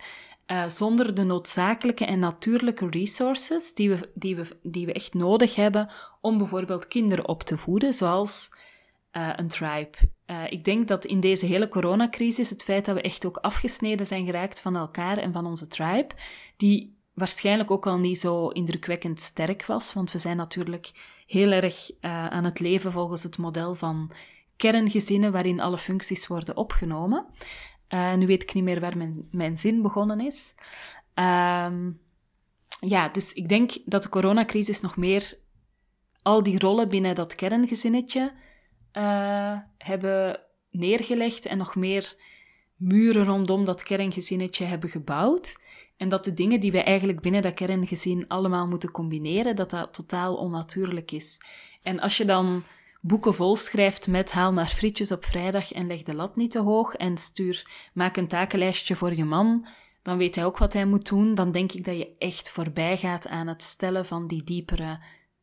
uh, 0.47 0.69
zonder 0.69 1.15
de 1.15 1.23
noodzakelijke 1.23 2.05
en 2.05 2.19
natuurlijke 2.19 2.91
resources 2.91 3.75
die 3.75 3.91
we, 3.91 4.11
die, 4.15 4.37
we, 4.37 4.47
die 4.63 4.87
we 4.87 4.93
echt 4.93 5.15
nodig 5.15 5.55
hebben 5.55 5.91
om 6.21 6.39
bijvoorbeeld 6.39 6.89
kinderen 6.89 7.29
op 7.29 7.43
te 7.43 7.57
voeden, 7.57 7.95
zoals 7.95 8.51
uh, 9.13 9.33
een 9.37 9.49
tribe. 9.49 9.97
Uh, 10.27 10.43
ik 10.49 10.65
denk 10.65 10.89
dat 10.89 11.05
in 11.05 11.21
deze 11.21 11.47
hele 11.47 11.69
coronacrisis 11.69 12.51
het 12.51 12.63
feit 12.63 12.85
dat 12.85 12.95
we 12.95 13.03
echt 13.03 13.27
ook 13.27 13.37
afgesneden 13.37 14.07
zijn 14.07 14.25
geraakt 14.25 14.61
van 14.61 14.77
elkaar 14.77 15.17
en 15.17 15.33
van 15.33 15.47
onze 15.47 15.67
tribe, 15.67 16.15
die 16.57 16.97
waarschijnlijk 17.15 17.71
ook 17.71 17.87
al 17.87 17.99
niet 17.99 18.19
zo 18.19 18.49
indrukwekkend 18.49 19.21
sterk 19.21 19.67
was, 19.67 19.93
want 19.93 20.13
we 20.13 20.19
zijn 20.19 20.37
natuurlijk 20.37 20.93
heel 21.27 21.51
erg 21.51 21.91
aan 22.01 22.45
het 22.45 22.61
leven 22.61 22.93
volgens 22.93 23.23
het 23.23 23.39
model 23.39 23.75
van 23.75 24.13
kerngezinnen 24.57 25.33
waarin 25.33 25.61
alle 25.61 25.79
functies 25.79 26.27
worden 26.27 26.57
opgenomen. 26.57 27.27
Uh, 27.89 28.15
nu 28.15 28.27
weet 28.27 28.43
ik 28.43 28.55
niet 28.55 28.65
meer 28.65 28.81
waar 28.81 28.97
mijn, 28.97 29.29
mijn 29.31 29.57
zin 29.57 29.83
begonnen 29.83 30.19
is. 30.19 30.55
Uh, 31.15 31.73
ja, 32.81 33.09
dus 33.09 33.33
ik 33.33 33.49
denk 33.49 33.73
dat 33.85 34.03
de 34.03 34.09
coronacrisis 34.09 34.81
nog 34.81 34.97
meer 34.97 35.39
al 36.23 36.43
die 36.43 36.59
rollen 36.59 36.89
binnen 36.89 37.15
dat 37.15 37.35
kerngezinnetje 37.35 38.33
uh, 38.93 39.59
hebben 39.79 40.41
neergelegd 40.71 41.47
en 41.47 41.59
nog 41.59 41.75
meer 41.75 42.17
muren 42.77 43.25
rondom 43.25 43.65
dat 43.65 43.83
kerngezinnetje 43.83 44.65
hebben 44.65 44.91
gebouwd. 44.91 45.57
En 45.97 46.09
dat 46.09 46.25
de 46.25 46.35
dingen 46.35 46.61
die 46.61 46.73
we 46.73 46.83
eigenlijk 46.83 47.21
binnen 47.21 47.43
dat 47.43 47.55
kerngezin 47.55 48.29
allemaal 48.29 48.67
moeten 48.67 48.91
combineren, 48.91 49.57
dat 49.57 49.71
dat 49.71 49.95
totaal 49.95 50.37
onnatuurlijk 50.37 51.11
is. 51.11 51.41
En 51.83 52.01
als 52.01 52.17
je 52.17 52.25
dan 52.25 52.63
boeken 53.07 53.35
vol 53.35 53.57
schrijft 53.57 54.07
met 54.07 54.33
haal 54.33 54.53
maar 54.53 54.67
frietjes 54.67 55.13
op 55.13 55.25
vrijdag 55.25 55.73
en 55.73 55.87
leg 55.87 56.03
de 56.03 56.15
lat 56.15 56.37
niet 56.37 56.51
te 56.51 56.61
hoog 56.61 56.95
en 56.95 57.17
stuur, 57.17 57.89
maak 57.95 58.17
een 58.17 58.29
takenlijstje 58.29 58.97
voor 58.97 59.15
je 59.15 59.25
man, 59.25 59.67
dan 60.05 60.17
weet 60.17 60.35
hij 60.35 60.45
ook 60.45 60.59
wat 60.59 60.73
hij 60.73 60.85
moet 60.85 61.09
doen. 61.09 61.35
Dan 61.35 61.53
denk 61.53 61.73
ik 61.73 61.85
dat 61.85 61.97
je 61.97 62.15
echt 62.19 62.51
voorbij 62.51 62.97
gaat 62.97 63.29
aan 63.29 63.47
het 63.47 63.63
stellen 63.63 64.07
van 64.07 64.27
die 64.27 64.43
diepere 64.43 64.99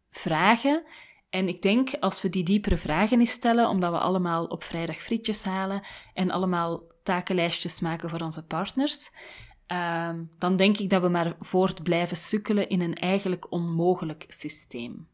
vragen. 0.10 0.84
En 1.30 1.48
ik 1.48 1.62
denk, 1.62 1.90
als 2.00 2.22
we 2.22 2.30
die 2.30 2.44
diepere 2.44 2.78
vragen 2.78 3.20
eens 3.20 3.32
stellen, 3.32 3.70
omdat 3.70 3.92
we 3.92 3.98
allemaal 3.98 4.46
op 4.46 4.64
vrijdag 4.64 4.98
frietjes 4.98 5.44
halen 5.44 5.82
en 6.14 6.32
allemaal 6.32 6.82
takenlijstjes 7.04 7.80
maken 7.80 8.10
voor 8.10 8.22
onze 8.22 8.46
partners, 8.46 9.12
uh, 9.68 10.10
dan 10.38 10.56
denk 10.56 10.78
ik 10.78 10.90
dat 10.90 11.02
we 11.02 11.08
maar 11.08 11.36
voort 11.40 11.84
blijven 11.84 12.18
sukkelen 12.18 12.70
in 12.70 12.82
een 12.82 12.96
eigenlijk 12.96 13.52
onmogelijk 13.52 14.26
systeem. 14.28 15.08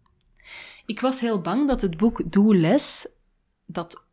Ik 0.86 1.00
was 1.00 1.20
heel 1.20 1.42
bang 1.42 1.68
dat 1.68 1.82
het 1.82 1.98
boek 1.98 2.32
Doe 2.32 2.56
Les, 2.56 3.08
dat 3.66 4.06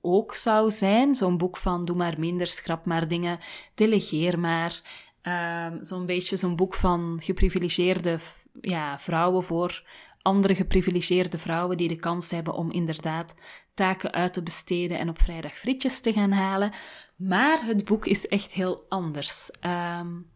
ook 0.00 0.34
zou 0.34 0.70
zijn, 0.70 1.14
zo'n 1.14 1.36
boek 1.36 1.56
van 1.56 1.84
doe 1.84 1.96
maar 1.96 2.14
minder, 2.18 2.46
schrap 2.46 2.84
maar 2.84 3.08
dingen, 3.08 3.38
delegeer 3.74 4.38
maar. 4.38 5.04
Uh, 5.22 5.66
zo'n 5.80 6.06
beetje 6.06 6.36
zo'n 6.36 6.56
boek 6.56 6.74
van 6.74 7.20
geprivilegeerde 7.22 8.18
ja, 8.60 8.98
vrouwen 8.98 9.44
voor 9.44 9.82
andere 10.22 10.54
geprivilegeerde 10.54 11.38
vrouwen 11.38 11.76
die 11.76 11.88
de 11.88 11.96
kans 11.96 12.30
hebben 12.30 12.54
om 12.54 12.70
inderdaad 12.70 13.34
taken 13.74 14.12
uit 14.12 14.32
te 14.32 14.42
besteden 14.42 14.98
en 14.98 15.08
op 15.08 15.20
vrijdag 15.20 15.52
frietjes 15.52 16.00
te 16.00 16.12
gaan 16.12 16.32
halen. 16.32 16.72
Maar 17.16 17.64
het 17.64 17.84
boek 17.84 18.06
is 18.06 18.28
echt 18.28 18.52
heel 18.52 18.84
anders. 18.88 19.50
Um, 19.60 20.30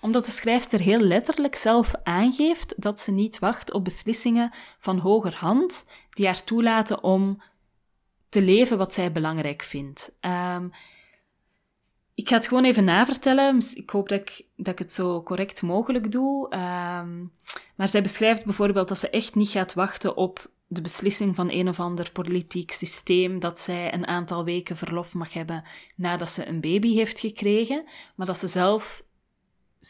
omdat 0.00 0.24
de 0.24 0.30
schrijfster 0.30 0.80
heel 0.80 1.00
letterlijk 1.00 1.54
zelf 1.54 1.94
aangeeft 2.02 2.74
dat 2.76 3.00
ze 3.00 3.10
niet 3.10 3.38
wacht 3.38 3.72
op 3.72 3.84
beslissingen 3.84 4.50
van 4.78 4.98
hoger 4.98 5.34
hand 5.34 5.84
die 6.10 6.26
haar 6.26 6.44
toelaten 6.44 7.02
om 7.02 7.42
te 8.28 8.42
leven 8.42 8.78
wat 8.78 8.94
zij 8.94 9.12
belangrijk 9.12 9.62
vindt. 9.62 10.12
Um, 10.20 10.70
ik 12.14 12.28
ga 12.28 12.34
het 12.34 12.46
gewoon 12.46 12.64
even 12.64 12.84
navertellen. 12.84 13.62
Ik 13.74 13.90
hoop 13.90 14.08
dat 14.08 14.20
ik, 14.20 14.44
dat 14.56 14.72
ik 14.72 14.78
het 14.78 14.92
zo 14.92 15.22
correct 15.22 15.62
mogelijk 15.62 16.12
doe. 16.12 16.54
Um, 16.54 17.32
maar 17.76 17.88
zij 17.88 18.02
beschrijft 18.02 18.44
bijvoorbeeld 18.44 18.88
dat 18.88 18.98
ze 18.98 19.10
echt 19.10 19.34
niet 19.34 19.48
gaat 19.48 19.74
wachten 19.74 20.16
op 20.16 20.50
de 20.66 20.80
beslissing 20.80 21.36
van 21.36 21.50
een 21.50 21.68
of 21.68 21.80
ander 21.80 22.12
politiek 22.12 22.72
systeem 22.72 23.38
dat 23.38 23.60
zij 23.60 23.94
een 23.94 24.06
aantal 24.06 24.44
weken 24.44 24.76
verlof 24.76 25.14
mag 25.14 25.32
hebben 25.32 25.64
nadat 25.96 26.30
ze 26.30 26.46
een 26.46 26.60
baby 26.60 26.94
heeft 26.94 27.18
gekregen, 27.18 27.84
maar 28.14 28.26
dat 28.26 28.38
ze 28.38 28.46
zelf 28.46 29.02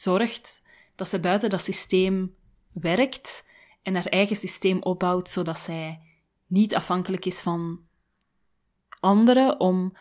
zorgt 0.03 0.67
dat 0.95 1.09
ze 1.09 1.21
buiten 1.21 1.51
dat 1.51 1.63
systeem 1.63 2.35
werkt 2.73 3.47
en 3.83 3.95
haar 3.95 4.07
eigen 4.07 4.37
systeem 4.37 4.83
opbouwt, 4.83 5.29
zodat 5.29 5.59
zij 5.59 6.01
niet 6.47 6.75
afhankelijk 6.75 7.25
is 7.25 7.41
van 7.41 7.81
anderen 9.01 9.61
om 9.61 9.93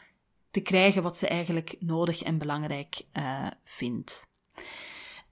te 0.52 0.60
krijgen 0.62 1.04
wat 1.04 1.18
ze 1.18 1.28
eigenlijk 1.28 1.76
nodig 1.80 2.24
en 2.24 2.38
belangrijk 2.38 3.02
uh, 3.14 3.48
vindt. 3.64 4.28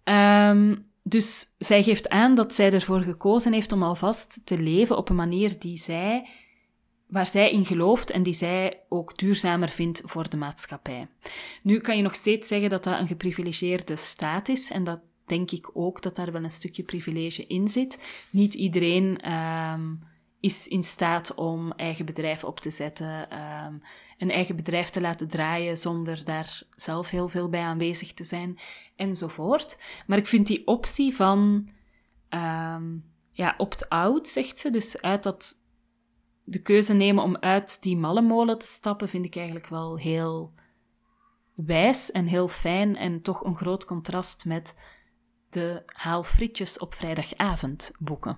Um, 0.04 0.94
dus 1.08 1.56
zij 1.58 1.84
geeft 1.84 2.10
aan 2.10 2.36
dat 2.36 2.54
zij 2.54 2.72
ervoor 2.72 3.02
gekozen 3.02 3.54
heeft 3.54 3.72
om 3.72 3.84
alvast 3.84 4.46
te 4.46 4.58
leven 4.58 4.98
op 4.98 5.10
een 5.10 5.16
manier 5.16 5.60
die 5.60 5.78
zij 5.78 6.30
waar 7.08 7.28
zij 7.28 7.52
in 7.52 7.66
gelooft 7.66 8.10
en 8.10 8.24
die 8.24 8.34
zij 8.34 8.82
ook 8.90 9.18
duurzamer 9.18 9.70
vindt 9.70 10.02
voor 10.06 10.30
de 10.30 10.38
maatschappij. 10.38 11.08
Nu 11.64 11.80
kan 11.80 11.98
je 11.98 12.04
nog 12.04 12.16
steeds 12.16 12.48
zeggen 12.48 12.70
dat 12.70 12.84
dat 12.84 13.00
een 13.00 13.08
geprivilegeerde 13.08 13.96
staat 13.96 14.50
is 14.50 14.72
en 14.72 14.84
dat 14.84 15.00
denk 15.26 15.52
ik 15.52 15.70
ook 15.74 16.02
dat 16.02 16.16
daar 16.16 16.32
wel 16.32 16.44
een 16.44 16.52
stukje 16.52 16.84
privilege 16.84 17.48
in 17.48 17.68
zit. 17.68 18.24
Niet 18.30 18.54
iedereen 18.54 19.32
um, 19.32 20.00
is 20.40 20.68
in 20.68 20.84
staat 20.84 21.36
om 21.36 21.72
eigen 21.72 22.06
bedrijf 22.06 22.44
op 22.44 22.60
te 22.60 22.70
zetten, 22.70 23.40
um, 23.40 23.82
een 24.18 24.32
eigen 24.32 24.56
bedrijf 24.56 24.90
te 24.90 25.02
laten 25.02 25.28
draaien 25.28 25.78
zonder 25.78 26.26
daar 26.26 26.64
zelf 26.70 27.10
heel 27.10 27.28
veel 27.28 27.50
bij 27.50 27.62
aanwezig 27.62 28.14
te 28.14 28.24
zijn, 28.24 28.60
enzovoort. 28.96 29.78
Maar 30.08 30.18
ik 30.18 30.28
vind 30.28 30.48
die 30.48 30.68
optie 30.68 31.16
van 31.16 31.70
um, 32.30 33.04
ja, 33.32 33.54
opt-out, 33.58 34.28
zegt 34.28 34.58
ze, 34.58 34.72
dus 34.72 35.02
uit 35.02 35.24
dat 35.24 35.64
de 36.46 36.62
keuze 36.62 36.94
nemen 36.94 37.24
om 37.24 37.38
uit 37.38 37.82
die 37.82 37.98
mallenmolen 37.98 38.58
te 38.58 38.66
stappen, 38.66 39.10
vind 39.10 39.26
ik 39.26 39.36
eigenlijk 39.36 39.68
wel 39.68 39.98
heel 39.98 40.54
wijs 41.56 42.12
en 42.12 42.26
heel 42.26 42.48
fijn 42.48 42.96
en 42.96 43.22
toch 43.22 43.44
een 43.44 43.56
groot 43.56 43.86
contrast 43.86 44.46
met 44.46 44.76
de 45.50 45.84
haal 45.86 46.24
frietjes 46.24 46.80
op 46.80 46.94
vrijdagavond 46.94 47.92
boeken. 48.00 48.38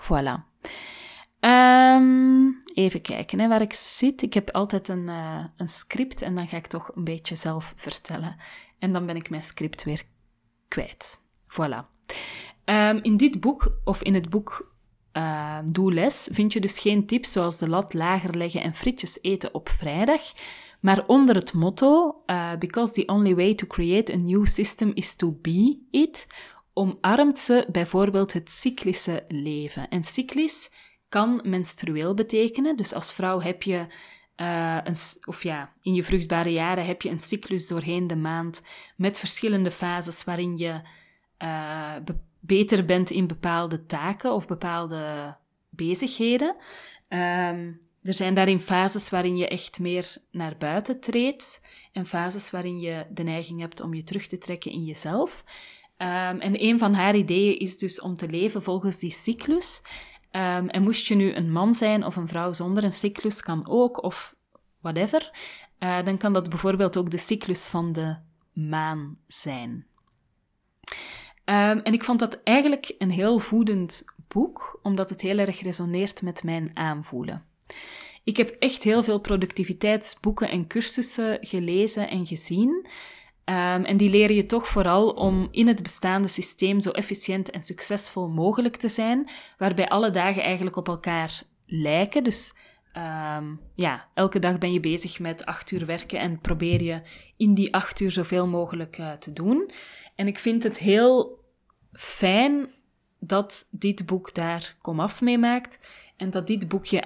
Voilà. 0.00 0.52
Ehm, 1.40 2.50
even 2.74 3.00
kijken 3.00 3.38
hè, 3.38 3.48
waar 3.48 3.60
ik 3.60 3.72
zit. 3.72 4.22
Ik 4.22 4.34
heb 4.34 4.50
altijd 4.50 4.88
een, 4.88 5.10
uh, 5.10 5.44
een 5.56 5.68
script 5.68 6.22
en 6.22 6.34
dan 6.34 6.48
ga 6.48 6.56
ik 6.56 6.66
toch 6.66 6.90
een 6.94 7.04
beetje 7.04 7.34
zelf 7.34 7.72
vertellen. 7.76 8.36
En 8.78 8.92
dan 8.92 9.06
ben 9.06 9.16
ik 9.16 9.30
mijn 9.30 9.42
script 9.42 9.84
weer 9.84 10.04
kwijt. 10.68 11.20
Voilà. 11.48 11.92
Um, 12.64 12.98
in 13.02 13.16
dit 13.16 13.40
boek, 13.40 13.78
of 13.84 14.02
in 14.02 14.14
het 14.14 14.28
boek 14.28 14.73
uh, 15.16 15.58
Doe 15.64 15.92
Les, 15.92 16.28
vind 16.32 16.52
je 16.52 16.60
dus 16.60 16.78
geen 16.78 17.06
tips 17.06 17.32
zoals 17.32 17.58
de 17.58 17.68
lat 17.68 17.94
lager 17.94 18.36
leggen 18.36 18.62
en 18.62 18.74
frietjes 18.74 19.18
eten 19.22 19.54
op 19.54 19.68
vrijdag. 19.68 20.22
Maar 20.80 21.04
onder 21.06 21.34
het 21.34 21.52
motto, 21.52 22.22
uh, 22.26 22.56
because 22.56 22.92
the 22.92 23.06
only 23.06 23.34
way 23.34 23.54
to 23.54 23.66
create 23.66 24.12
a 24.12 24.16
new 24.16 24.46
system 24.46 24.90
is 24.94 25.14
to 25.14 25.38
be 25.42 25.78
it, 25.90 26.26
omarmt 26.72 27.38
ze 27.38 27.66
bijvoorbeeld 27.72 28.32
het 28.32 28.50
cyclische 28.50 29.24
leven. 29.28 29.88
En 29.88 30.04
cyclisch 30.04 30.70
kan 31.08 31.40
menstrueel 31.44 32.14
betekenen. 32.14 32.76
Dus 32.76 32.92
als 32.92 33.12
vrouw 33.12 33.40
heb 33.40 33.62
je, 33.62 33.86
uh, 34.36 34.78
een, 34.84 34.96
of 35.24 35.42
ja, 35.42 35.72
in 35.82 35.94
je 35.94 36.04
vruchtbare 36.04 36.52
jaren 36.52 36.86
heb 36.86 37.02
je 37.02 37.10
een 37.10 37.18
cyclus 37.18 37.66
doorheen 37.66 38.06
de 38.06 38.16
maand 38.16 38.62
met 38.96 39.18
verschillende 39.18 39.70
fases 39.70 40.24
waarin 40.24 40.58
je 40.58 40.80
uh, 41.38 41.94
beter 42.46 42.84
bent 42.84 43.10
in 43.10 43.26
bepaalde 43.26 43.86
taken 43.86 44.32
of 44.32 44.46
bepaalde 44.46 45.36
bezigheden. 45.68 46.56
Um, 47.08 47.80
er 48.02 48.14
zijn 48.14 48.34
daarin 48.34 48.60
fases 48.60 49.10
waarin 49.10 49.36
je 49.36 49.48
echt 49.48 49.78
meer 49.78 50.16
naar 50.30 50.56
buiten 50.58 51.00
treedt 51.00 51.60
en 51.92 52.06
fases 52.06 52.50
waarin 52.50 52.80
je 52.80 53.06
de 53.10 53.22
neiging 53.22 53.60
hebt 53.60 53.80
om 53.80 53.94
je 53.94 54.02
terug 54.02 54.26
te 54.26 54.38
trekken 54.38 54.70
in 54.70 54.84
jezelf. 54.84 55.44
Um, 55.98 56.40
en 56.40 56.64
een 56.64 56.78
van 56.78 56.94
haar 56.94 57.16
ideeën 57.16 57.58
is 57.58 57.78
dus 57.78 58.00
om 58.00 58.16
te 58.16 58.28
leven 58.28 58.62
volgens 58.62 58.98
die 58.98 59.10
cyclus. 59.10 59.82
Um, 60.30 60.68
en 60.68 60.82
moest 60.82 61.06
je 61.06 61.14
nu 61.14 61.34
een 61.34 61.52
man 61.52 61.74
zijn 61.74 62.04
of 62.04 62.16
een 62.16 62.28
vrouw 62.28 62.52
zonder 62.52 62.84
een 62.84 62.92
cyclus, 62.92 63.42
kan 63.42 63.68
ook, 63.68 64.02
of 64.02 64.34
whatever, 64.80 65.30
uh, 65.78 66.04
dan 66.04 66.18
kan 66.18 66.32
dat 66.32 66.48
bijvoorbeeld 66.48 66.96
ook 66.96 67.10
de 67.10 67.18
cyclus 67.18 67.66
van 67.66 67.92
de 67.92 68.16
maan 68.52 69.18
zijn. 69.26 69.86
Um, 71.44 71.78
en 71.78 71.92
ik 71.92 72.04
vond 72.04 72.18
dat 72.18 72.40
eigenlijk 72.44 72.94
een 72.98 73.10
heel 73.10 73.38
voedend 73.38 74.04
boek, 74.28 74.78
omdat 74.82 75.10
het 75.10 75.20
heel 75.20 75.38
erg 75.38 75.60
resoneert 75.60 76.22
met 76.22 76.42
mijn 76.42 76.70
aanvoelen. 76.74 77.44
Ik 78.24 78.36
heb 78.36 78.50
echt 78.50 78.82
heel 78.82 79.02
veel 79.02 79.20
productiviteitsboeken 79.20 80.48
en 80.48 80.66
cursussen 80.66 81.38
gelezen 81.40 82.08
en 82.08 82.26
gezien. 82.26 82.86
Um, 83.44 83.84
en 83.84 83.96
die 83.96 84.10
leren 84.10 84.36
je 84.36 84.46
toch 84.46 84.68
vooral 84.68 85.10
om 85.10 85.48
in 85.50 85.66
het 85.66 85.82
bestaande 85.82 86.28
systeem 86.28 86.80
zo 86.80 86.90
efficiënt 86.90 87.50
en 87.50 87.62
succesvol 87.62 88.28
mogelijk 88.28 88.76
te 88.76 88.88
zijn, 88.88 89.28
waarbij 89.58 89.88
alle 89.88 90.10
dagen 90.10 90.42
eigenlijk 90.42 90.76
op 90.76 90.88
elkaar 90.88 91.42
lijken. 91.66 92.24
Dus 92.24 92.56
um, 92.96 93.60
ja, 93.74 94.08
elke 94.14 94.38
dag 94.38 94.58
ben 94.58 94.72
je 94.72 94.80
bezig 94.80 95.18
met 95.18 95.46
acht 95.46 95.70
uur 95.70 95.86
werken 95.86 96.18
en 96.18 96.40
probeer 96.40 96.82
je 96.82 97.02
in 97.36 97.54
die 97.54 97.74
acht 97.74 98.00
uur 98.00 98.10
zoveel 98.10 98.46
mogelijk 98.46 98.98
uh, 98.98 99.12
te 99.12 99.32
doen. 99.32 99.70
En 100.14 100.26
ik 100.26 100.38
vind 100.38 100.62
het 100.62 100.78
heel 100.78 101.44
fijn 101.92 102.68
dat 103.18 103.68
dit 103.70 104.06
boek 104.06 104.34
daar 104.34 104.76
komaf 104.80 105.20
mee 105.20 105.38
maakt 105.38 105.78
en 106.16 106.30
dat 106.30 106.46
dit 106.46 106.68
boekje 106.68 107.02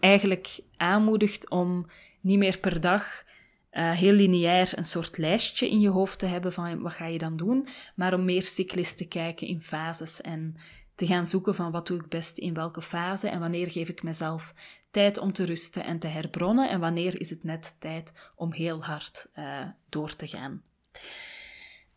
eigenlijk 0.00 0.60
aanmoedigt 0.76 1.50
om 1.50 1.86
niet 2.20 2.38
meer 2.38 2.58
per 2.58 2.80
dag 2.80 3.24
uh, 3.72 3.90
heel 3.92 4.12
lineair 4.12 4.72
een 4.78 4.84
soort 4.84 5.18
lijstje 5.18 5.70
in 5.70 5.80
je 5.80 5.88
hoofd 5.88 6.18
te 6.18 6.26
hebben 6.26 6.52
van 6.52 6.80
wat 6.80 6.92
ga 6.92 7.06
je 7.06 7.18
dan 7.18 7.36
doen, 7.36 7.68
maar 7.94 8.14
om 8.14 8.24
meer 8.24 8.42
cyclist 8.42 8.96
te 8.96 9.08
kijken 9.08 9.46
in 9.46 9.62
fases 9.62 10.20
en 10.20 10.56
te 10.94 11.06
gaan 11.06 11.26
zoeken 11.26 11.54
van 11.54 11.70
wat 11.70 11.86
doe 11.86 11.98
ik 11.98 12.08
best 12.08 12.38
in 12.38 12.54
welke 12.54 12.82
fase 12.82 13.28
en 13.28 13.40
wanneer 13.40 13.70
geef 13.70 13.88
ik 13.88 14.02
mezelf 14.02 14.54
tijd 14.90 15.18
om 15.18 15.32
te 15.32 15.44
rusten 15.44 15.84
en 15.84 15.98
te 15.98 16.06
herbronnen 16.06 16.70
en 16.70 16.80
wanneer 16.80 17.20
is 17.20 17.30
het 17.30 17.44
net 17.44 17.76
tijd 17.78 18.12
om 18.36 18.52
heel 18.52 18.84
hard 18.84 19.26
uh, 19.38 19.66
door 19.88 20.16
te 20.16 20.26
gaan. 20.26 20.62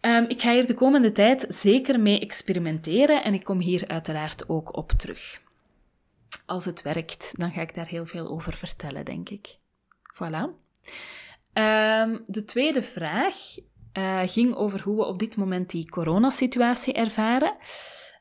Um, 0.02 0.26
ik 0.28 0.42
ga 0.42 0.52
hier 0.52 0.68
de 0.68 0.74
komende 0.74 1.12
tijd 1.12 1.46
zeker 1.50 2.00
mee 2.00 2.20
experimenteren 2.20 3.24
en 3.24 3.34
ik 3.34 3.44
kom 3.44 3.60
hier 3.60 3.88
uiteraard 3.88 4.50
ook 4.50 4.76
op 4.76 4.92
terug. 4.92 5.42
Als 6.46 6.66
het 6.66 6.82
werkt, 6.82 7.34
dan 7.38 7.52
ga 7.52 7.62
ik 7.62 7.76
daar 7.76 7.88
heel 7.88 8.06
veel 8.06 8.28
over 8.28 8.54
vertellen, 8.54 9.06
denk 9.06 9.30
ik. 9.30 9.58
Voilà. 10.14 10.44
Um, 11.54 12.24
de 12.26 12.44
tweede 12.46 12.84
vraag 12.84 13.36
uh, 13.94 14.22
ging 14.26 14.56
over 14.56 14.82
hoe 14.82 14.96
we 14.96 15.06
op 15.06 15.20
dit 15.20 15.38
moment 15.38 15.70
die 15.70 15.90
coronasituatie 15.90 16.94
ervaren. 16.94 17.56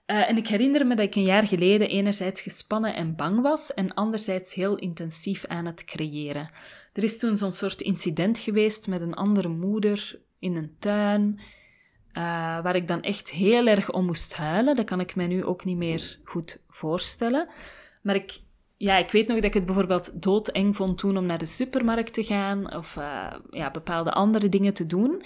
Uh, 0.07 0.29
en 0.31 0.37
ik 0.37 0.47
herinner 0.47 0.87
me 0.87 0.95
dat 0.95 1.07
ik 1.07 1.14
een 1.14 1.23
jaar 1.23 1.47
geleden 1.47 1.88
enerzijds 1.88 2.40
gespannen 2.40 2.95
en 2.95 3.16
bang 3.16 3.42
was 3.42 3.75
en 3.75 3.95
anderzijds 3.95 4.55
heel 4.55 4.77
intensief 4.77 5.47
aan 5.47 5.66
het 5.66 5.85
creëren. 5.85 6.51
Er 6.92 7.03
is 7.03 7.19
toen 7.19 7.37
zo'n 7.37 7.53
soort 7.53 7.81
incident 7.81 8.38
geweest 8.38 8.88
met 8.88 9.01
een 9.01 9.14
andere 9.14 9.49
moeder 9.49 10.21
in 10.38 10.57
een 10.57 10.77
tuin, 10.79 11.38
uh, 11.38 12.23
waar 12.62 12.77
ik 12.77 12.88
dan 12.88 13.03
echt 13.03 13.31
heel 13.31 13.66
erg 13.66 13.92
om 13.92 14.05
moest 14.05 14.35
huilen. 14.35 14.77
Dat 14.77 14.85
kan 14.85 15.01
ik 15.01 15.16
mij 15.16 15.27
nu 15.27 15.45
ook 15.45 15.64
niet 15.64 15.77
meer 15.77 16.19
goed 16.25 16.59
voorstellen. 16.69 17.49
Maar 18.03 18.14
ik, 18.14 18.40
ja, 18.77 18.97
ik 18.97 19.11
weet 19.11 19.27
nog 19.27 19.37
dat 19.37 19.45
ik 19.45 19.55
het 19.55 19.66
bijvoorbeeld 19.66 20.23
doodeng 20.23 20.77
vond 20.77 20.99
toen 20.99 21.16
om 21.16 21.27
naar 21.27 21.38
de 21.38 21.47
supermarkt 21.47 22.12
te 22.12 22.25
gaan 22.25 22.75
of 22.75 22.97
uh, 22.97 23.33
ja, 23.51 23.71
bepaalde 23.71 24.12
andere 24.12 24.49
dingen 24.49 24.75
te 24.75 24.87
doen. 24.87 25.23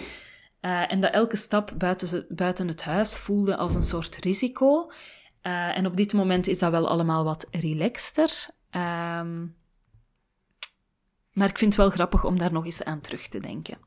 Uh, 0.61 0.93
en 0.93 1.01
dat 1.01 1.13
elke 1.13 1.37
stap 1.37 1.73
buiten, 1.79 2.27
buiten 2.29 2.69
het 2.69 2.83
huis 2.83 3.17
voelde 3.17 3.57
als 3.57 3.75
een 3.75 3.83
soort 3.83 4.17
risico. 4.17 4.91
Uh, 5.43 5.77
en 5.77 5.87
op 5.87 5.97
dit 5.97 6.13
moment 6.13 6.47
is 6.47 6.59
dat 6.59 6.71
wel 6.71 6.89
allemaal 6.89 7.25
wat 7.25 7.47
relaxter. 7.51 8.49
Um, 8.71 9.57
maar 11.33 11.49
ik 11.49 11.59
vind 11.59 11.73
het 11.73 11.77
wel 11.77 11.91
grappig 11.91 12.25
om 12.25 12.39
daar 12.39 12.53
nog 12.53 12.65
eens 12.65 12.85
aan 12.85 13.01
terug 13.01 13.29
te 13.29 13.41
denken. 13.41 13.79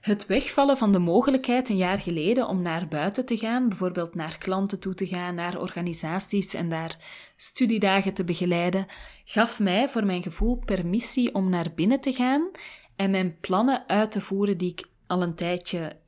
Het 0.00 0.26
wegvallen 0.26 0.76
van 0.76 0.92
de 0.92 0.98
mogelijkheid 0.98 1.68
een 1.68 1.76
jaar 1.76 1.98
geleden 1.98 2.48
om 2.48 2.62
naar 2.62 2.88
buiten 2.88 3.26
te 3.26 3.36
gaan, 3.38 3.68
bijvoorbeeld 3.68 4.14
naar 4.14 4.38
klanten 4.38 4.80
toe 4.80 4.94
te 4.94 5.06
gaan, 5.06 5.34
naar 5.34 5.60
organisaties 5.60 6.54
en 6.54 6.68
daar 6.68 6.96
studiedagen 7.36 8.14
te 8.14 8.24
begeleiden, 8.24 8.86
gaf 9.24 9.60
mij 9.60 9.88
voor 9.88 10.06
mijn 10.06 10.22
gevoel 10.22 10.62
permissie 10.64 11.34
om 11.34 11.48
naar 11.48 11.72
binnen 11.74 12.00
te 12.00 12.12
gaan 12.12 12.50
en 12.96 13.10
mijn 13.10 13.36
plannen 13.40 13.88
uit 13.88 14.10
te 14.10 14.20
voeren 14.20 14.58
die 14.58 14.70
ik 14.70 14.84
al 15.06 15.22
een 15.22 15.34
tijdje 15.34 16.00